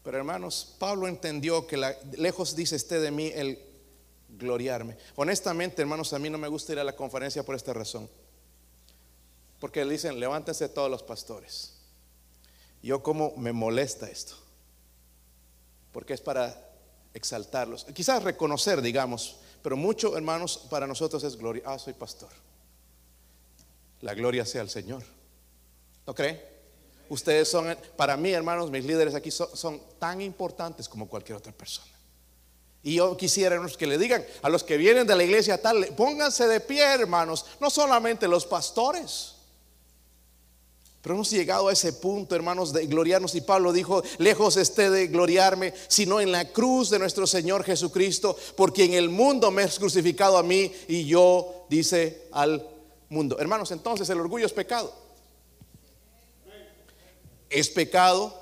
Pero 0.03 0.19
hermanos, 0.19 0.75
Pablo 0.79 1.07
entendió 1.07 1.67
que 1.67 1.77
lejos 2.17 2.57
dice 2.57 2.77
este 2.77 2.99
de 2.99 3.11
mí 3.11 3.31
el 3.35 3.59
gloriarme. 4.29 4.97
Honestamente, 5.17 5.83
hermanos, 5.83 6.13
a 6.13 6.19
mí 6.19 6.29
no 6.29 6.39
me 6.39 6.49
gusta 6.49 6.73
ir 6.73 6.79
a 6.79 6.85
la 6.85 6.97
conferencia 6.97 7.45
por 7.45 7.55
esta 7.55 7.73
razón. 7.73 8.09
Porque 9.61 9.85
le 9.85 9.93
dicen, 9.93 10.19
levántense 10.19 10.69
todos 10.69 10.91
los 10.91 11.03
pastores. 11.03 11.75
Yo 12.83 13.03
como 13.03 13.37
me 13.37 13.53
molesta 13.53 14.11
esto. 14.11 14.35
Porque 15.93 16.15
es 16.15 16.21
para 16.21 16.69
exaltarlos. 17.15 17.85
Quizás 17.85 18.25
reconocer, 18.25 18.83
digamos, 18.83 19.37
pero 19.63 19.77
mucho, 19.77 20.17
hermanos, 20.17 20.67
para 20.69 20.87
nosotros 20.87 21.23
es 21.23 21.37
gloria. 21.37 21.63
Ah, 21.65 21.79
soy 21.79 21.93
pastor. 21.93 22.31
La 24.01 24.15
gloria 24.15 24.45
sea 24.45 24.63
al 24.63 24.71
Señor. 24.71 25.05
¿No 26.05 26.15
cree? 26.15 26.52
Ustedes 27.13 27.47
son, 27.47 27.77
para 27.95 28.17
mí, 28.17 28.31
hermanos, 28.31 28.71
mis 28.71 28.87
líderes 28.87 29.15
aquí 29.15 29.31
son, 29.31 29.83
tan 29.99 30.23
importantes 30.23 30.89
como 30.89 31.07
cualquier 31.07 31.37
otra 31.37 31.53
persona. 31.53 31.93
Y 32.83 32.95
yo 32.95 33.15
quisiera 33.19 33.61
que 33.77 33.87
le 33.87 33.99
digan 33.99 34.25
a 34.41 34.49
los 34.49 34.65
que 34.65 34.79
vienen 34.79 35.07
de 35.07 35.15
la 35.15 35.23
iglesia 35.23 35.61
tal, 35.61 35.89
pónganse 35.89 36.49
de 36.49 36.61
pie, 36.61 36.83
hermanos, 36.83 37.45
no 37.61 37.69
solamente 37.69 38.27
los 38.27 38.47
pastores. 38.47 39.35
Pero 41.03 41.17
hemos 41.17 41.29
llegado 41.31 41.69
a 41.69 41.75
ese 41.75 41.93
punto, 41.93 42.35
hermanos, 42.35 42.73
de 42.73 42.87
gloriarnos. 42.87 43.35
Y 43.35 43.43
Pablo 43.43 43.75
dijo, 43.75 44.03
lejos 44.17 44.57
esté 44.57 44.89
de 44.89 45.09
gloriarme, 45.09 45.75
sino 45.89 46.19
en 46.19 46.33
la 46.33 46.49
cruz 46.49 46.89
de 46.89 46.99
nuestro 46.99 47.27
Señor 47.27 47.63
Jesucristo, 47.63 48.35
porque 48.57 48.85
en 48.85 48.95
el 48.95 49.11
mundo 49.11 49.51
me 49.51 49.65
has 49.65 49.79
crucificado 49.79 50.39
a 50.39 50.43
mí 50.43 50.73
y 50.89 51.05
yo, 51.05 51.67
dice, 51.69 52.23
al 52.33 52.67
mundo. 53.11 53.39
Hermanos, 53.39 53.71
entonces 53.71 54.09
el 54.09 54.19
orgullo 54.19 54.47
es 54.47 54.53
pecado. 54.55 55.03
Es 57.53 57.69
pecado, 57.69 58.35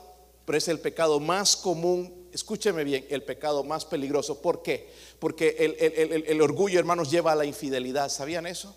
pero 0.45 0.59
es 0.59 0.69
el 0.69 0.81
pecado 0.81 1.21
más 1.21 1.57
común. 1.57 2.29
Escúcheme 2.33 2.85
bien, 2.85 3.07
el 3.11 3.23
pecado 3.23 3.65
más 3.65 3.85
peligroso. 3.85 4.41
¿Por 4.41 4.63
qué? 4.63 4.89
Porque 5.19 6.25
el, 6.29 6.41
orgullo, 6.41 6.79
hermanos, 6.79 7.11
lleva 7.11 7.33
a 7.33 7.37
la 7.37 7.45
infidelidad. 7.45 8.09
¿Sabían 8.09 8.47
eso? 8.47 8.77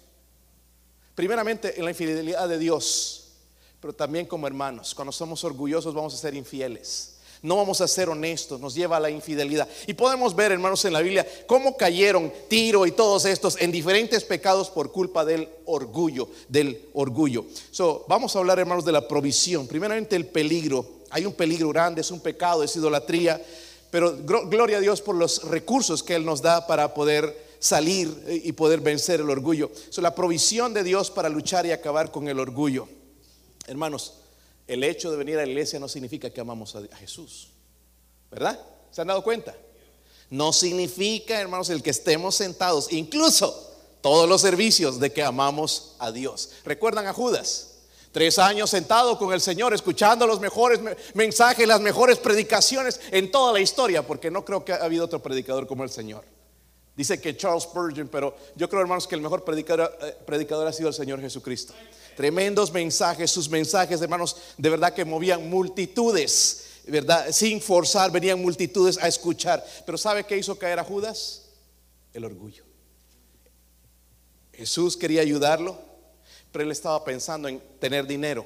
Primeramente, 1.16 1.78
en 1.78 1.86
la 1.86 1.92
infidelidad 1.92 2.50
de 2.50 2.58
Dios, 2.58 3.34
pero 3.80 3.94
también 3.94 4.26
como 4.26 4.48
hermanos. 4.48 4.96
Cuando 4.96 5.12
somos 5.12 5.44
orgullosos 5.44 5.94
vamos 5.94 6.14
a 6.16 6.18
ser 6.18 6.34
infieles 6.34 7.13
no 7.44 7.58
vamos 7.58 7.82
a 7.82 7.90
ser 7.90 8.10
honestos, 8.10 8.60
nos 8.60 8.74
lleva 8.74 8.98
a 8.98 9.00
la 9.02 9.10
infidelidad. 9.10 9.68
Y 9.86 9.94
podemos 9.94 10.34
ver, 10.34 10.54
hermanos, 10.54 10.84
en 10.86 10.94
la 10.94 11.02
Biblia 11.02 11.28
cómo 11.46 11.76
cayeron 11.76 12.32
Tiro 12.48 12.86
y 12.86 12.92
todos 12.92 13.26
estos 13.26 13.62
en 13.62 13.70
diferentes 13.70 14.24
pecados 14.24 14.70
por 14.70 14.94
culpa 14.94 15.26
del 15.26 15.50
orgullo, 15.66 16.30
del 16.48 16.90
orgullo. 16.94 17.46
So, 17.70 18.06
vamos 18.08 18.36
a 18.36 18.40
hablar, 18.40 18.60
hermanos, 18.60 18.86
de 18.86 18.94
la 18.94 19.08
provisión. 19.10 19.68
Primeramente 19.68 20.16
el 20.16 20.26
peligro. 20.26 21.04
Hay 21.10 21.26
un 21.26 21.34
peligro 21.34 21.70
grande, 21.70 22.02
es 22.02 22.12
un 22.12 22.22
pecado, 22.22 22.64
es 22.64 22.76
idolatría, 22.76 23.40
pero 23.92 24.16
gloria 24.24 24.78
a 24.78 24.82
Dios 24.82 25.02
por 25.02 25.16
los 25.16 25.44
recursos 25.44 26.02
que 26.02 26.16
Él 26.16 26.26
nos 26.26 26.42
da 26.42 26.66
para 26.66 26.94
poder 26.94 27.54
salir 27.60 28.42
y 28.44 28.54
poder 28.54 28.80
vencer 28.80 29.20
el 29.20 29.30
orgullo. 29.30 29.70
So, 29.90 30.02
la 30.02 30.16
provisión 30.16 30.74
de 30.74 30.84
Dios 30.84 31.12
para 31.12 31.28
luchar 31.28 31.66
y 31.66 31.72
acabar 31.72 32.10
con 32.10 32.30
el 32.30 32.40
orgullo. 32.40 32.88
Hermanos, 33.68 34.14
el 34.74 34.84
hecho 34.84 35.12
de 35.12 35.18
venir 35.18 35.38
a 35.38 35.44
la 35.44 35.48
iglesia 35.48 35.80
no 35.80 35.88
significa 35.88 36.30
que 36.30 36.42
amamos 36.42 36.76
a 36.76 36.96
Jesús. 36.98 37.50
¿Verdad? 38.32 38.60
¿Se 38.92 39.02
han 39.02 39.08
dado 39.08 39.24
cuenta? 39.24 39.56
No 40.30 40.52
significa, 40.52 41.40
hermanos, 41.40 41.70
el 41.70 41.84
que 41.84 41.92
estemos 41.92 42.36
sentados, 42.36 42.92
incluso 42.92 43.72
todos 44.02 44.28
los 44.28 44.42
servicios 44.42 45.00
de 45.00 45.14
que 45.14 45.24
amamos 45.24 45.96
a 46.00 46.12
Dios. 46.12 46.52
¿Recuerdan 46.66 47.08
a 47.08 47.14
Judas? 47.14 47.70
Tres 48.12 48.38
años 48.38 48.70
sentado 48.70 49.18
con 49.18 49.34
el 49.34 49.42
Señor, 49.42 49.74
escuchando 49.74 50.28
los 50.28 50.40
mejores 50.40 50.80
mensajes, 51.16 51.68
las 51.68 51.82
mejores 51.82 52.20
predicaciones 52.20 53.00
en 53.12 53.32
toda 53.32 53.54
la 53.54 53.60
historia, 53.60 54.06
porque 54.06 54.30
no 54.30 54.46
creo 54.46 54.64
que 54.64 54.74
ha 54.74 54.84
habido 54.84 55.06
otro 55.06 55.22
predicador 55.22 55.66
como 55.66 55.84
el 55.84 55.90
Señor. 55.90 56.24
Dice 56.96 57.20
que 57.20 57.36
Charles 57.36 57.64
Spurgeon, 57.64 58.08
pero 58.08 58.36
yo 58.56 58.70
creo, 58.70 58.82
hermanos, 58.82 59.08
que 59.08 59.16
el 59.16 59.22
mejor 59.22 59.44
predicador, 59.44 59.98
eh, 60.02 60.16
predicador 60.26 60.68
ha 60.68 60.74
sido 60.74 60.90
el 60.90 60.94
Señor 60.94 61.20
Jesucristo. 61.20 61.74
Tremendos 62.16 62.72
mensajes, 62.72 63.32
sus 63.32 63.50
mensajes, 63.50 64.02
hermanos, 64.02 64.36
de 64.58 64.70
verdad 64.70 64.94
que 64.94 65.06
movían 65.06 65.50
multitudes, 65.50 66.66
¿verdad? 66.88 67.32
Sin 67.32 67.62
forzar, 67.62 68.12
venían 68.12 68.42
multitudes 68.42 68.98
a 68.98 69.08
escuchar. 69.08 69.66
Pero 69.86 69.98
¿sabe 69.98 70.24
qué 70.26 70.38
hizo 70.38 70.58
caer 70.58 70.80
a 70.80 70.84
Judas? 70.84 71.44
El 72.14 72.26
orgullo. 72.26 72.64
Jesús 74.54 74.96
quería 74.96 75.22
ayudarlo, 75.22 75.78
pero 76.52 76.64
él 76.64 76.72
estaba 76.72 77.04
pensando 77.04 77.48
en 77.48 77.62
tener 77.80 78.06
dinero, 78.06 78.46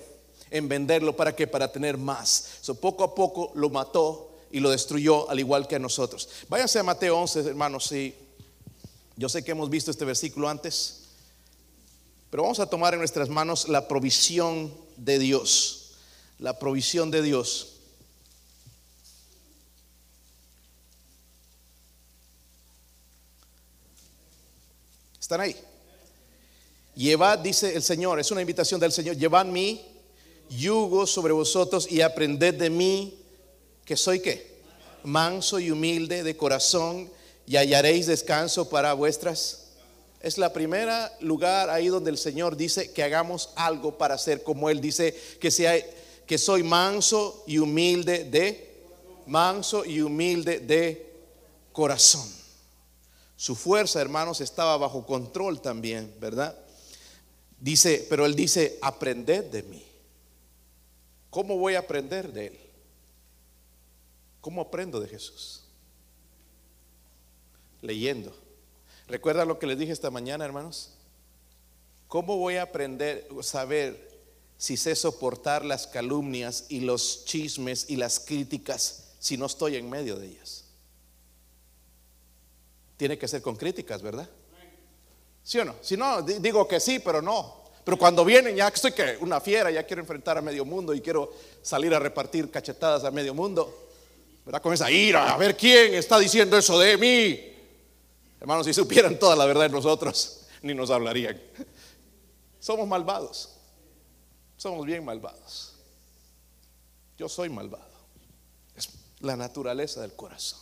en 0.49 0.69
venderlo 0.69 1.15
para 1.15 1.35
que 1.35 1.47
para 1.47 1.71
tener 1.71 1.97
más. 1.97 2.57
So, 2.61 2.75
poco 2.75 3.03
a 3.03 3.13
poco 3.13 3.51
lo 3.55 3.69
mató 3.69 4.31
y 4.51 4.59
lo 4.59 4.69
destruyó 4.69 5.29
al 5.29 5.39
igual 5.39 5.67
que 5.67 5.75
a 5.75 5.79
nosotros. 5.79 6.29
Váyanse 6.47 6.79
a 6.79 6.83
Mateo 6.83 7.17
11, 7.19 7.41
hermanos, 7.41 7.91
y 7.91 8.15
yo 9.17 9.27
sé 9.27 9.43
que 9.43 9.51
hemos 9.51 9.69
visto 9.69 9.91
este 9.91 10.05
versículo 10.05 10.47
antes, 10.47 11.06
pero 12.29 12.43
vamos 12.43 12.59
a 12.59 12.69
tomar 12.69 12.93
en 12.93 12.99
nuestras 12.99 13.29
manos 13.29 13.67
la 13.69 13.87
provisión 13.87 14.73
de 14.97 15.19
Dios, 15.19 15.91
la 16.39 16.59
provisión 16.59 17.09
de 17.09 17.21
Dios. 17.21 17.73
¿Están 25.19 25.41
ahí? 25.41 25.55
Llevad, 26.95 27.39
dice 27.39 27.75
el 27.75 27.83
Señor, 27.83 28.19
es 28.19 28.31
una 28.31 28.41
invitación 28.41 28.79
del 28.79 28.91
Señor, 28.91 29.17
llevad 29.17 29.45
mi 29.45 29.85
yugo 30.49 31.05
sobre 31.05 31.33
vosotros 31.33 31.91
y 31.91 32.01
aprended 32.01 32.55
de 32.55 32.69
mí, 32.69 33.19
que 33.85 33.95
soy 33.95 34.19
qué? 34.19 34.57
Manso 35.03 35.59
y 35.59 35.71
humilde 35.71 36.23
de 36.23 36.35
corazón 36.35 37.09
y 37.45 37.55
hallaréis 37.55 38.07
descanso 38.07 38.69
para 38.69 38.93
vuestras. 38.93 39.66
Es 40.27 40.37
la 40.37 40.51
primera 40.51 41.15
lugar 41.21 41.69
ahí 41.69 41.87
donde 41.87 42.11
el 42.11 42.17
Señor 42.17 42.57
dice 42.57 42.91
que 42.91 43.01
hagamos 43.01 43.51
algo 43.55 43.97
para 43.97 44.17
ser 44.17 44.43
como 44.43 44.69
Él 44.69 44.81
dice 44.81 45.17
que 45.39 45.49
sea 45.49 45.81
que 46.25 46.37
soy 46.37 46.63
manso 46.63 47.45
y 47.47 47.59
humilde 47.59 48.25
de 48.25 48.83
manso 49.25 49.85
y 49.85 50.01
humilde 50.01 50.59
de 50.59 51.13
corazón. 51.71 52.29
Su 53.37 53.55
fuerza, 53.55 54.01
hermanos, 54.01 54.41
estaba 54.41 54.75
bajo 54.75 55.05
control 55.05 55.61
también, 55.61 56.13
¿verdad? 56.19 56.57
Dice, 57.61 58.05
pero 58.09 58.25
él 58.25 58.35
dice, 58.35 58.77
aprended 58.81 59.45
de 59.45 59.63
mí. 59.63 59.85
¿Cómo 61.29 61.57
voy 61.57 61.75
a 61.75 61.79
aprender 61.79 62.33
de 62.33 62.47
él? 62.47 62.59
¿Cómo 64.41 64.59
aprendo 64.59 64.99
de 64.99 65.07
Jesús? 65.07 65.63
Leyendo. 67.81 68.46
¿Recuerda 69.07 69.45
lo 69.45 69.57
que 69.57 69.67
les 69.67 69.77
dije 69.77 69.93
esta 69.93 70.11
mañana, 70.11 70.43
hermanos? 70.43 70.91
¿Cómo 72.07 72.37
voy 72.37 72.55
a 72.55 72.63
aprender, 72.63 73.27
saber 73.41 74.07
si 74.57 74.75
sé 74.75 74.95
soportar 74.95 75.63
las 75.63 75.87
calumnias 75.87 76.65
y 76.69 76.81
los 76.81 77.25
chismes 77.25 77.89
y 77.89 77.95
las 77.95 78.19
críticas 78.19 79.13
si 79.19 79.37
no 79.37 79.45
estoy 79.45 79.77
en 79.77 79.89
medio 79.89 80.17
de 80.17 80.27
ellas? 80.27 80.65
Tiene 82.97 83.17
que 83.17 83.27
ser 83.27 83.41
con 83.41 83.55
críticas, 83.55 84.01
¿verdad? 84.01 84.29
¿Sí 85.43 85.59
o 85.59 85.65
no? 85.65 85.75
Si 85.81 85.95
no, 85.95 86.21
digo 86.21 86.67
que 86.67 86.79
sí, 86.79 86.99
pero 86.99 87.21
no. 87.21 87.63
Pero 87.85 87.97
cuando 87.97 88.25
vienen, 88.25 88.57
ya 88.57 88.67
estoy 88.67 88.91
que 88.91 89.17
una 89.21 89.39
fiera, 89.39 89.71
ya 89.71 89.83
quiero 89.83 90.01
enfrentar 90.01 90.37
a 90.37 90.41
medio 90.41 90.65
mundo 90.65 90.93
y 90.93 90.99
quiero 90.99 91.33
salir 91.61 91.93
a 91.93 91.99
repartir 91.99 92.51
cachetadas 92.51 93.05
a 93.05 93.11
medio 93.11 93.33
mundo, 93.33 93.87
¿verdad? 94.45 94.61
Con 94.61 94.73
esa 94.73 94.91
ira, 94.91 95.33
a 95.33 95.37
ver 95.37 95.55
quién 95.55 95.93
está 95.93 96.19
diciendo 96.19 96.57
eso 96.57 96.77
de 96.77 96.97
mí. 96.97 97.56
Hermanos, 98.39 98.65
si 98.65 98.73
supieran 98.73 99.17
toda 99.17 99.35
la 99.35 99.45
verdad 99.45 99.63
de 99.63 99.69
nosotros, 99.69 100.45
ni 100.61 100.73
nos 100.73 100.89
hablarían. 100.89 101.41
Somos 102.59 102.87
malvados. 102.87 103.51
Somos 104.57 104.85
bien 104.85 105.05
malvados. 105.05 105.73
Yo 107.17 107.29
soy 107.29 107.49
malvado. 107.49 107.85
Es 108.75 108.89
la 109.19 109.35
naturaleza 109.35 110.01
del 110.01 110.13
corazón. 110.13 110.59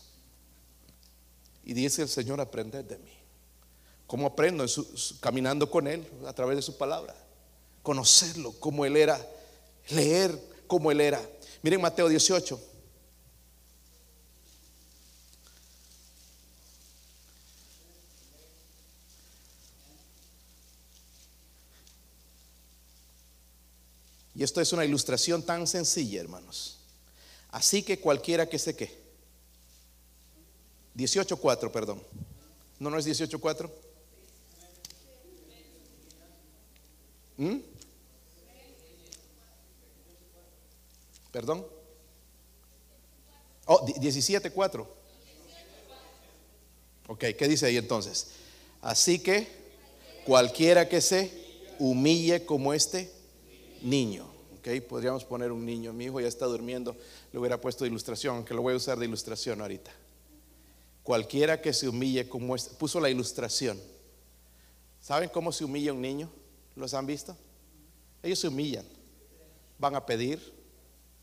Y 1.63 1.73
dice 1.73 2.01
el 2.01 2.09
Señor, 2.09 2.39
aprended 2.39 2.85
de 2.85 2.97
mí. 2.97 3.11
¿Cómo 4.07 4.27
aprendo? 4.27 4.65
caminando 5.19 5.69
con 5.69 5.88
Él 5.88 6.07
a 6.27 6.33
través 6.33 6.57
de 6.57 6.61
su 6.61 6.77
palabra. 6.77 7.15
Conocerlo 7.81 8.51
como 8.59 8.85
Él 8.85 8.95
era. 8.97 9.19
Leer 9.89 10.39
como 10.67 10.91
Él 10.91 11.01
era. 11.01 11.21
Miren 11.61 11.81
Mateo 11.81 12.07
18. 12.07 12.74
Esto 24.45 24.62
es 24.62 24.71
una 24.71 24.86
ilustración 24.86 25.43
tan 25.43 25.67
sencilla, 25.67 26.21
hermanos. 26.21 26.77
Así 27.49 27.84
que 27.84 27.99
cualquiera 27.99 28.47
que 28.47 28.60
se 28.60 28.75
que 28.75 29.03
18.4, 30.95 31.71
perdón. 31.71 32.01
¿No, 32.79 32.89
no 32.89 32.97
es 32.97 33.08
18.4? 33.08 33.69
¿Mm? 37.38 37.58
¿Perdón? 41.31 41.65
Oh, 43.65 43.86
17.4. 43.86 44.88
Ok, 47.08 47.23
¿qué 47.38 47.47
dice 47.47 47.65
ahí 47.65 47.77
entonces? 47.77 48.27
Así 48.81 49.19
que 49.19 49.47
cualquiera 50.25 50.88
que 50.88 51.01
se 51.01 51.31
humille 51.79 52.45
como 52.45 52.73
este 52.73 53.12
niño. 53.81 54.35
Ok, 54.65 54.82
podríamos 54.88 55.23
poner 55.23 55.51
un 55.51 55.63
niño. 55.63 55.93
Mi 55.93 56.06
hijo 56.06 56.19
ya 56.19 56.28
está 56.28 56.47
durmiendo. 56.47 56.95
Le 57.32 57.38
hubiera 57.38 57.62
puesto 57.62 57.84
de 57.84 57.91
ilustración, 57.91 58.38
aunque 58.38 58.56
lo 58.56 58.63
voy 58.63 58.73
a 58.73 58.78
usar 58.78 58.97
de 58.97 59.06
ilustración 59.06 59.62
ahorita. 59.62 59.91
Cualquiera 61.04 61.62
que 61.62 61.71
se 61.71 61.88
humille 61.88 62.28
como 62.28 62.56
puso 62.80 62.99
la 62.99 63.12
ilustración. 63.12 63.80
¿Saben 64.99 65.30
cómo 65.30 65.51
se 65.51 65.65
humilla 65.65 65.93
un 65.93 66.01
niño? 66.01 66.32
¿Los 66.75 66.95
han 66.95 67.06
visto? 67.06 67.38
Ellos 68.23 68.39
se 68.39 68.47
humillan, 68.47 68.86
van 69.78 69.95
a 69.95 70.04
pedir, 70.04 70.41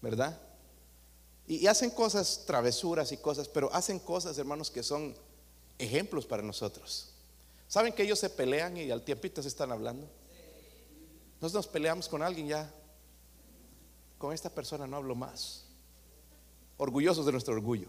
¿verdad? 0.01 0.39
Y, 1.49 1.67
hacen 1.67 1.91
cosas, 1.91 2.45
travesuras 2.47 3.11
y 3.11 3.17
cosas, 3.17 3.49
pero 3.49 3.75
hacen 3.75 3.99
cosas, 3.99 4.39
hermanos, 4.39 4.71
que 4.71 4.85
son 4.85 5.17
ejemplos 5.81 6.27
para 6.27 6.45
nosotros. 6.45 7.09
¿Saben 7.67 7.93
que 7.93 8.05
ellos 8.05 8.21
se 8.21 8.31
pelean 8.31 8.77
y 8.77 8.89
al 8.93 9.03
tiempito 9.03 9.43
se 9.43 9.49
están 9.49 9.73
hablando? 9.73 10.07
Nosotros 11.41 11.67
nos 11.67 11.73
peleamos 11.73 12.09
con 12.09 12.23
alguien 12.23 12.47
ya. 12.47 12.73
Con 14.23 14.33
esta 14.33 14.51
persona 14.51 14.87
no 14.87 14.99
hablo 14.99 15.17
más. 15.17 15.65
Orgullosos 16.77 17.27
de 17.27 17.33
nuestro 17.33 17.55
orgullo. 17.55 17.89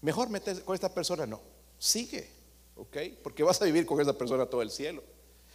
Mejor 0.00 0.30
meterse 0.30 0.62
con 0.62 0.74
esta 0.74 0.94
persona, 0.94 1.26
no. 1.26 1.40
Sigue, 1.80 2.30
¿ok? 2.76 2.96
Porque 3.20 3.42
vas 3.42 3.60
a 3.60 3.64
vivir 3.64 3.86
con 3.86 4.00
esa 4.00 4.16
persona 4.16 4.46
todo 4.46 4.62
el 4.62 4.70
cielo 4.70 5.02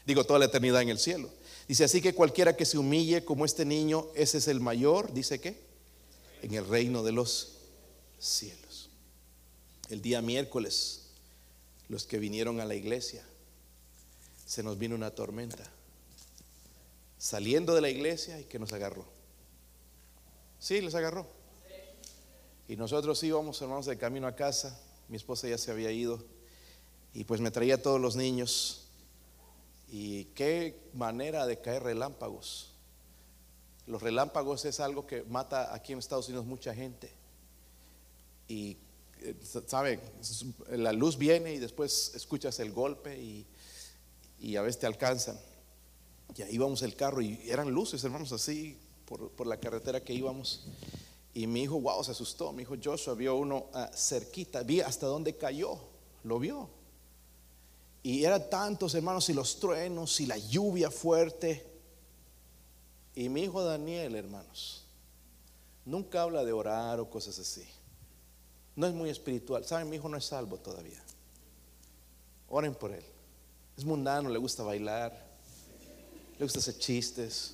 digo, 0.06 0.24
toda 0.24 0.40
la 0.40 0.46
eternidad 0.46 0.82
en 0.82 0.90
el 0.90 0.98
cielo. 0.98 1.30
Dice, 1.68 1.84
así 1.84 2.02
que 2.02 2.16
cualquiera 2.16 2.58
que 2.58 2.66
se 2.66 2.80
humille 2.80 3.24
como 3.24 3.46
este 3.46 3.64
niño, 3.64 4.08
ese 4.16 4.40
es 4.40 4.48
el 4.48 4.60
mayor, 4.60 5.14
dice 5.14 5.40
que, 5.40 5.62
en 6.42 6.56
el 6.56 6.68
reino 6.68 7.04
de 7.04 7.12
los 7.12 7.60
cielos. 8.18 8.90
El 9.90 10.02
día 10.02 10.22
miércoles, 10.22 11.12
los 11.88 12.06
que 12.06 12.18
vinieron 12.18 12.60
a 12.60 12.66
la 12.66 12.74
iglesia, 12.74 13.24
se 14.48 14.64
nos 14.64 14.80
vino 14.80 14.96
una 14.96 15.12
tormenta, 15.12 15.72
saliendo 17.20 17.76
de 17.76 17.82
la 17.82 17.90
iglesia 17.90 18.40
y 18.40 18.46
que 18.46 18.58
nos 18.58 18.74
agarró. 18.74 19.19
Sí, 20.60 20.82
les 20.82 20.94
agarró. 20.94 21.26
Y 22.68 22.76
nosotros 22.76 23.24
íbamos, 23.24 23.62
hermanos, 23.62 23.86
de 23.86 23.98
camino 23.98 24.28
a 24.28 24.36
casa, 24.36 24.78
mi 25.08 25.16
esposa 25.16 25.48
ya 25.48 25.58
se 25.58 25.72
había 25.72 25.92
ido, 25.92 26.24
y 27.14 27.24
pues 27.24 27.42
me 27.42 27.50
traía 27.50 27.82
todos 27.82 28.00
los 28.00 28.16
niños 28.16 28.86
y 29.92 30.26
qué 30.26 30.80
manera 30.94 31.48
de 31.48 31.60
caer 31.60 31.84
relámpagos. 31.84 32.74
Los 33.88 34.04
relámpagos 34.04 34.66
es 34.66 34.80
algo 34.80 35.08
que 35.08 35.24
mata 35.24 35.74
aquí 35.74 35.94
en 35.94 36.00
Estados 36.00 36.28
Unidos 36.28 36.46
mucha 36.46 36.76
gente. 36.76 37.12
Y, 38.48 38.78
eh, 39.22 39.36
¿sabe? 39.66 40.00
La 40.70 40.94
luz 40.94 41.18
viene 41.18 41.54
y 41.54 41.58
después 41.58 42.12
escuchas 42.14 42.60
el 42.60 42.72
golpe 42.72 43.18
y, 43.18 43.48
y 44.40 44.58
a 44.58 44.62
veces 44.62 44.80
te 44.80 44.86
alcanzan. 44.86 45.40
Y 46.36 46.44
ahí 46.44 46.54
íbamos 46.54 46.84
el 46.84 46.96
carro 46.96 47.22
y 47.22 47.50
eran 47.50 47.72
luces, 47.72 48.04
hermanos, 48.04 48.32
así 48.32 48.78
por, 49.10 49.48
la 49.48 49.58
carretera 49.58 50.04
que 50.04 50.14
íbamos. 50.14 50.66
Y 51.34 51.48
mi 51.48 51.64
hijo, 51.64 51.80
wow, 51.80 52.04
se 52.04 52.12
asustó. 52.12 52.52
Mi 52.52 52.64
hijo 52.64 52.76
Joshua 52.82 53.16
vio 53.16 53.36
uno 53.36 53.68
ah, 53.74 53.90
cerquita, 53.94 54.64
vi 54.64 54.82
hasta 54.82 55.08
dónde 55.08 55.36
cayó, 55.36 55.78
lo 56.24 56.40
vio. 56.40 56.70
Y 58.04 58.24
eran 58.24 58.50
tantos 58.50 58.94
hermanos 58.96 59.30
y 59.30 59.34
los 59.34 59.60
truenos 59.60 60.20
y 60.20 60.26
la 60.26 60.38
lluvia 60.38 60.92
fuerte. 60.92 61.66
Y 63.16 63.30
mi 63.30 63.42
hijo 63.42 63.64
Daniel, 63.64 64.16
hermanos, 64.16 64.86
nunca 65.86 66.22
habla 66.22 66.46
de 66.46 66.54
orar 66.54 67.00
o 67.00 67.10
cosas 67.10 67.38
así. 67.40 67.68
No 68.76 68.88
es 68.88 68.94
muy 68.94 69.10
espiritual. 69.10 69.66
Saben, 69.66 69.90
mi 69.90 69.98
hijo 69.98 70.08
no 70.08 70.18
es 70.18 70.26
salvo 70.26 70.58
todavía. 70.58 71.04
Oren 72.48 72.74
por 72.74 72.92
él. 72.92 73.04
Es 73.78 73.84
mundano, 73.84 74.30
le 74.30 74.40
gusta 74.40 74.64
bailar, 74.64 75.12
le 76.38 76.46
gusta 76.46 76.60
hacer 76.60 76.78
chistes 76.78 77.54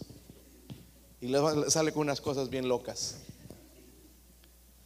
y 1.26 1.28
luego 1.30 1.72
sale 1.72 1.92
con 1.92 2.02
unas 2.04 2.22
cosas 2.22 2.52
bien 2.52 2.68
locas. 2.68 3.16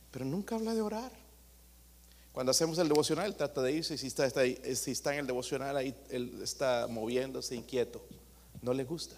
Pero 0.09 0.23
nunca 0.23 0.55
habla 0.55 0.73
de 0.73 0.81
orar. 0.81 1.11
Cuando 2.31 2.51
hacemos 2.51 2.77
el 2.77 2.87
devocional, 2.87 3.35
trata 3.35 3.61
de 3.61 3.73
irse. 3.73 3.97
Si 3.97 4.07
ahí- 4.37 4.57
si 4.73 4.91
está 4.91 5.11
en 5.13 5.19
el 5.19 5.27
devocional, 5.27 5.75
ahí 5.75 5.93
él 6.09 6.39
está 6.41 6.87
moviéndose, 6.89 7.55
inquieto. 7.55 8.01
No 8.61 8.73
le 8.73 8.85
gusta. 8.85 9.17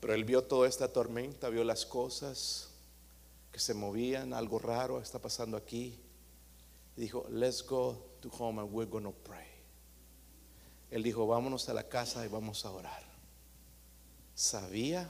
Pero 0.00 0.12
él 0.12 0.24
vio 0.24 0.44
toda 0.44 0.68
esta 0.68 0.92
tormenta, 0.92 1.48
vio 1.48 1.64
las 1.64 1.86
cosas 1.86 2.68
que 3.50 3.58
se 3.58 3.72
movían, 3.72 4.34
algo 4.34 4.58
raro 4.58 5.00
está 5.00 5.18
pasando 5.18 5.56
aquí. 5.56 5.98
Y 6.94 7.00
dijo, 7.00 7.26
let's 7.30 7.64
go 7.64 7.96
to 8.20 8.28
home 8.38 8.60
and 8.60 8.70
we're 8.70 8.90
going 8.90 9.04
to 9.04 9.12
pray. 9.24 9.48
Él 10.90 11.02
dijo, 11.02 11.26
vámonos 11.26 11.70
a 11.70 11.72
la 11.72 11.88
casa 11.88 12.22
y 12.26 12.28
vamos 12.28 12.66
a 12.66 12.70
orar. 12.70 13.02
Sabía 14.34 15.08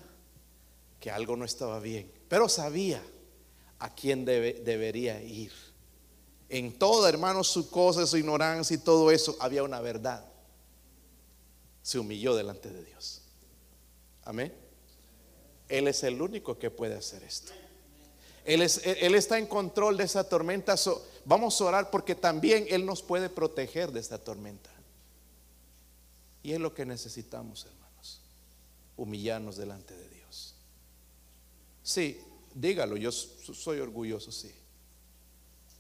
que 1.01 1.11
algo 1.11 1.37
no 1.37 1.45
estaba 1.45 1.79
bien, 1.81 2.11
pero 2.29 2.49
sabía 2.49 3.03
a 3.79 3.95
quién 3.95 4.25
debe- 4.25 4.61
debería 4.65 5.23
ir. 5.23 5.53
En 6.49 6.79
toda, 6.79 7.09
hermanos, 7.09 7.49
su 7.49 7.71
cosa, 7.71 8.07
su 8.07 8.17
ignorancia 8.17 8.75
y 8.75 8.79
todo 8.79 9.11
eso, 9.11 9.37
había 9.41 9.63
una 9.63 9.81
verdad. 9.81 10.25
Se 11.83 11.99
humilló 11.99 12.35
delante 12.35 12.71
de 12.71 12.85
Dios. 12.85 13.23
Amén. 14.25 14.55
Él 15.69 15.87
es 15.89 16.03
el 16.03 16.21
único 16.21 16.59
que 16.59 16.71
puede 16.71 16.95
hacer 16.95 17.23
esto. 17.23 17.53
Él, 18.45 18.63
es- 18.63 18.81
él- 18.85 19.15
está 19.15 19.39
en 19.39 19.47
control 19.47 19.99
de 19.99 20.05
esa 20.05 20.27
tormenta. 20.27 20.75
Vamos 21.27 21.61
a 21.61 21.65
orar 21.65 21.91
porque 21.91 22.15
también 22.15 22.67
Él 22.71 22.87
nos 22.87 23.03
puede 23.03 23.29
proteger 23.29 23.93
de 23.93 24.01
esta 24.01 24.17
tormenta. 24.19 24.71
Y 26.43 26.53
es 26.53 26.61
lo 26.61 26.73
que 26.73 26.87
necesitamos, 26.87 27.67
hermanos. 27.67 28.23
Humillarnos 28.97 29.57
delante 29.59 29.95
de 29.95 30.09
Dios. 30.09 30.18
Sí, 31.89 32.21
dígalo, 32.55 32.99
yo 32.99 33.11
so- 33.11 33.55
soy 33.55 33.81
orgulloso, 33.81 34.31
sí. 34.31 34.53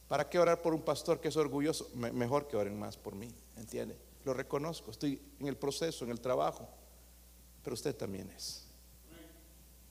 ¿Para 0.09 0.27
qué 0.31 0.39
orar 0.39 0.63
por 0.63 0.73
un 0.73 0.81
pastor 0.81 1.21
que 1.21 1.29
es 1.29 1.37
orgulloso? 1.37 1.91
Me- 1.95 2.11
mejor 2.13 2.49
que 2.49 2.57
oren 2.57 2.79
más 2.79 2.97
por 2.97 3.15
mí, 3.15 3.29
¿entiende? 3.59 3.95
Lo 4.25 4.33
reconozco, 4.33 4.91
estoy 4.91 5.21
en 5.39 5.49
el 5.49 5.59
proceso, 5.59 6.07
en 6.07 6.11
el 6.11 6.19
trabajo, 6.21 6.67
pero 7.63 7.75
usted 7.75 7.95
también 7.95 8.31
es. 8.31 8.65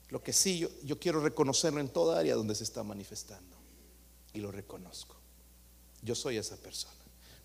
Lo 0.10 0.24
que 0.24 0.34
sí, 0.34 0.58
yo, 0.58 0.70
yo 0.84 0.98
quiero 0.98 1.20
reconocerlo 1.22 1.80
en 1.80 1.90
toda 1.90 2.18
área 2.18 2.34
donde 2.34 2.56
se 2.56 2.64
está 2.64 2.82
manifestando. 2.82 3.56
Y 4.34 4.40
lo 4.40 4.52
reconozco. 4.52 5.16
Yo 6.02 6.16
soy 6.16 6.38
esa 6.38 6.58
persona. 6.58 6.96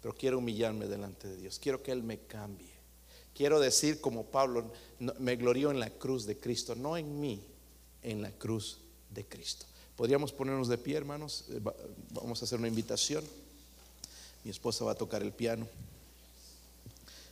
Pero 0.00 0.14
quiero 0.14 0.38
humillarme 0.38 0.86
delante 0.86 1.28
de 1.28 1.36
Dios. 1.36 1.58
Quiero 1.58 1.82
que 1.82 1.92
Él 1.92 2.02
me 2.02 2.20
cambie. 2.20 2.72
Quiero 3.34 3.60
decir 3.60 4.00
como 4.00 4.24
Pablo, 4.24 4.72
me 5.18 5.36
glorío 5.36 5.70
en 5.70 5.78
la 5.78 5.90
cruz 5.90 6.24
de 6.24 6.38
Cristo, 6.38 6.74
no 6.74 6.96
en 6.96 7.20
mí, 7.20 7.44
en 8.02 8.22
la 8.22 8.30
cruz 8.32 8.78
de 9.10 9.24
Cristo. 9.24 9.66
Podríamos 9.96 10.32
ponernos 10.32 10.68
de 10.68 10.78
pie, 10.78 10.96
hermanos. 10.96 11.44
Eh, 11.50 11.60
va- 11.60 11.74
Vamos 12.10 12.40
a 12.42 12.44
hacer 12.44 12.58
una 12.58 12.68
invitación. 12.68 13.24
Mi 14.44 14.50
esposa 14.50 14.84
va 14.84 14.92
a 14.92 14.96
tocar 14.96 15.22
el 15.22 15.32
piano. 15.32 15.66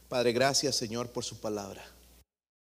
Padre, 0.09 0.33
gracias 0.33 0.77
Señor 0.77 1.09
por 1.11 1.25
su 1.25 1.39
palabra. 1.41 1.85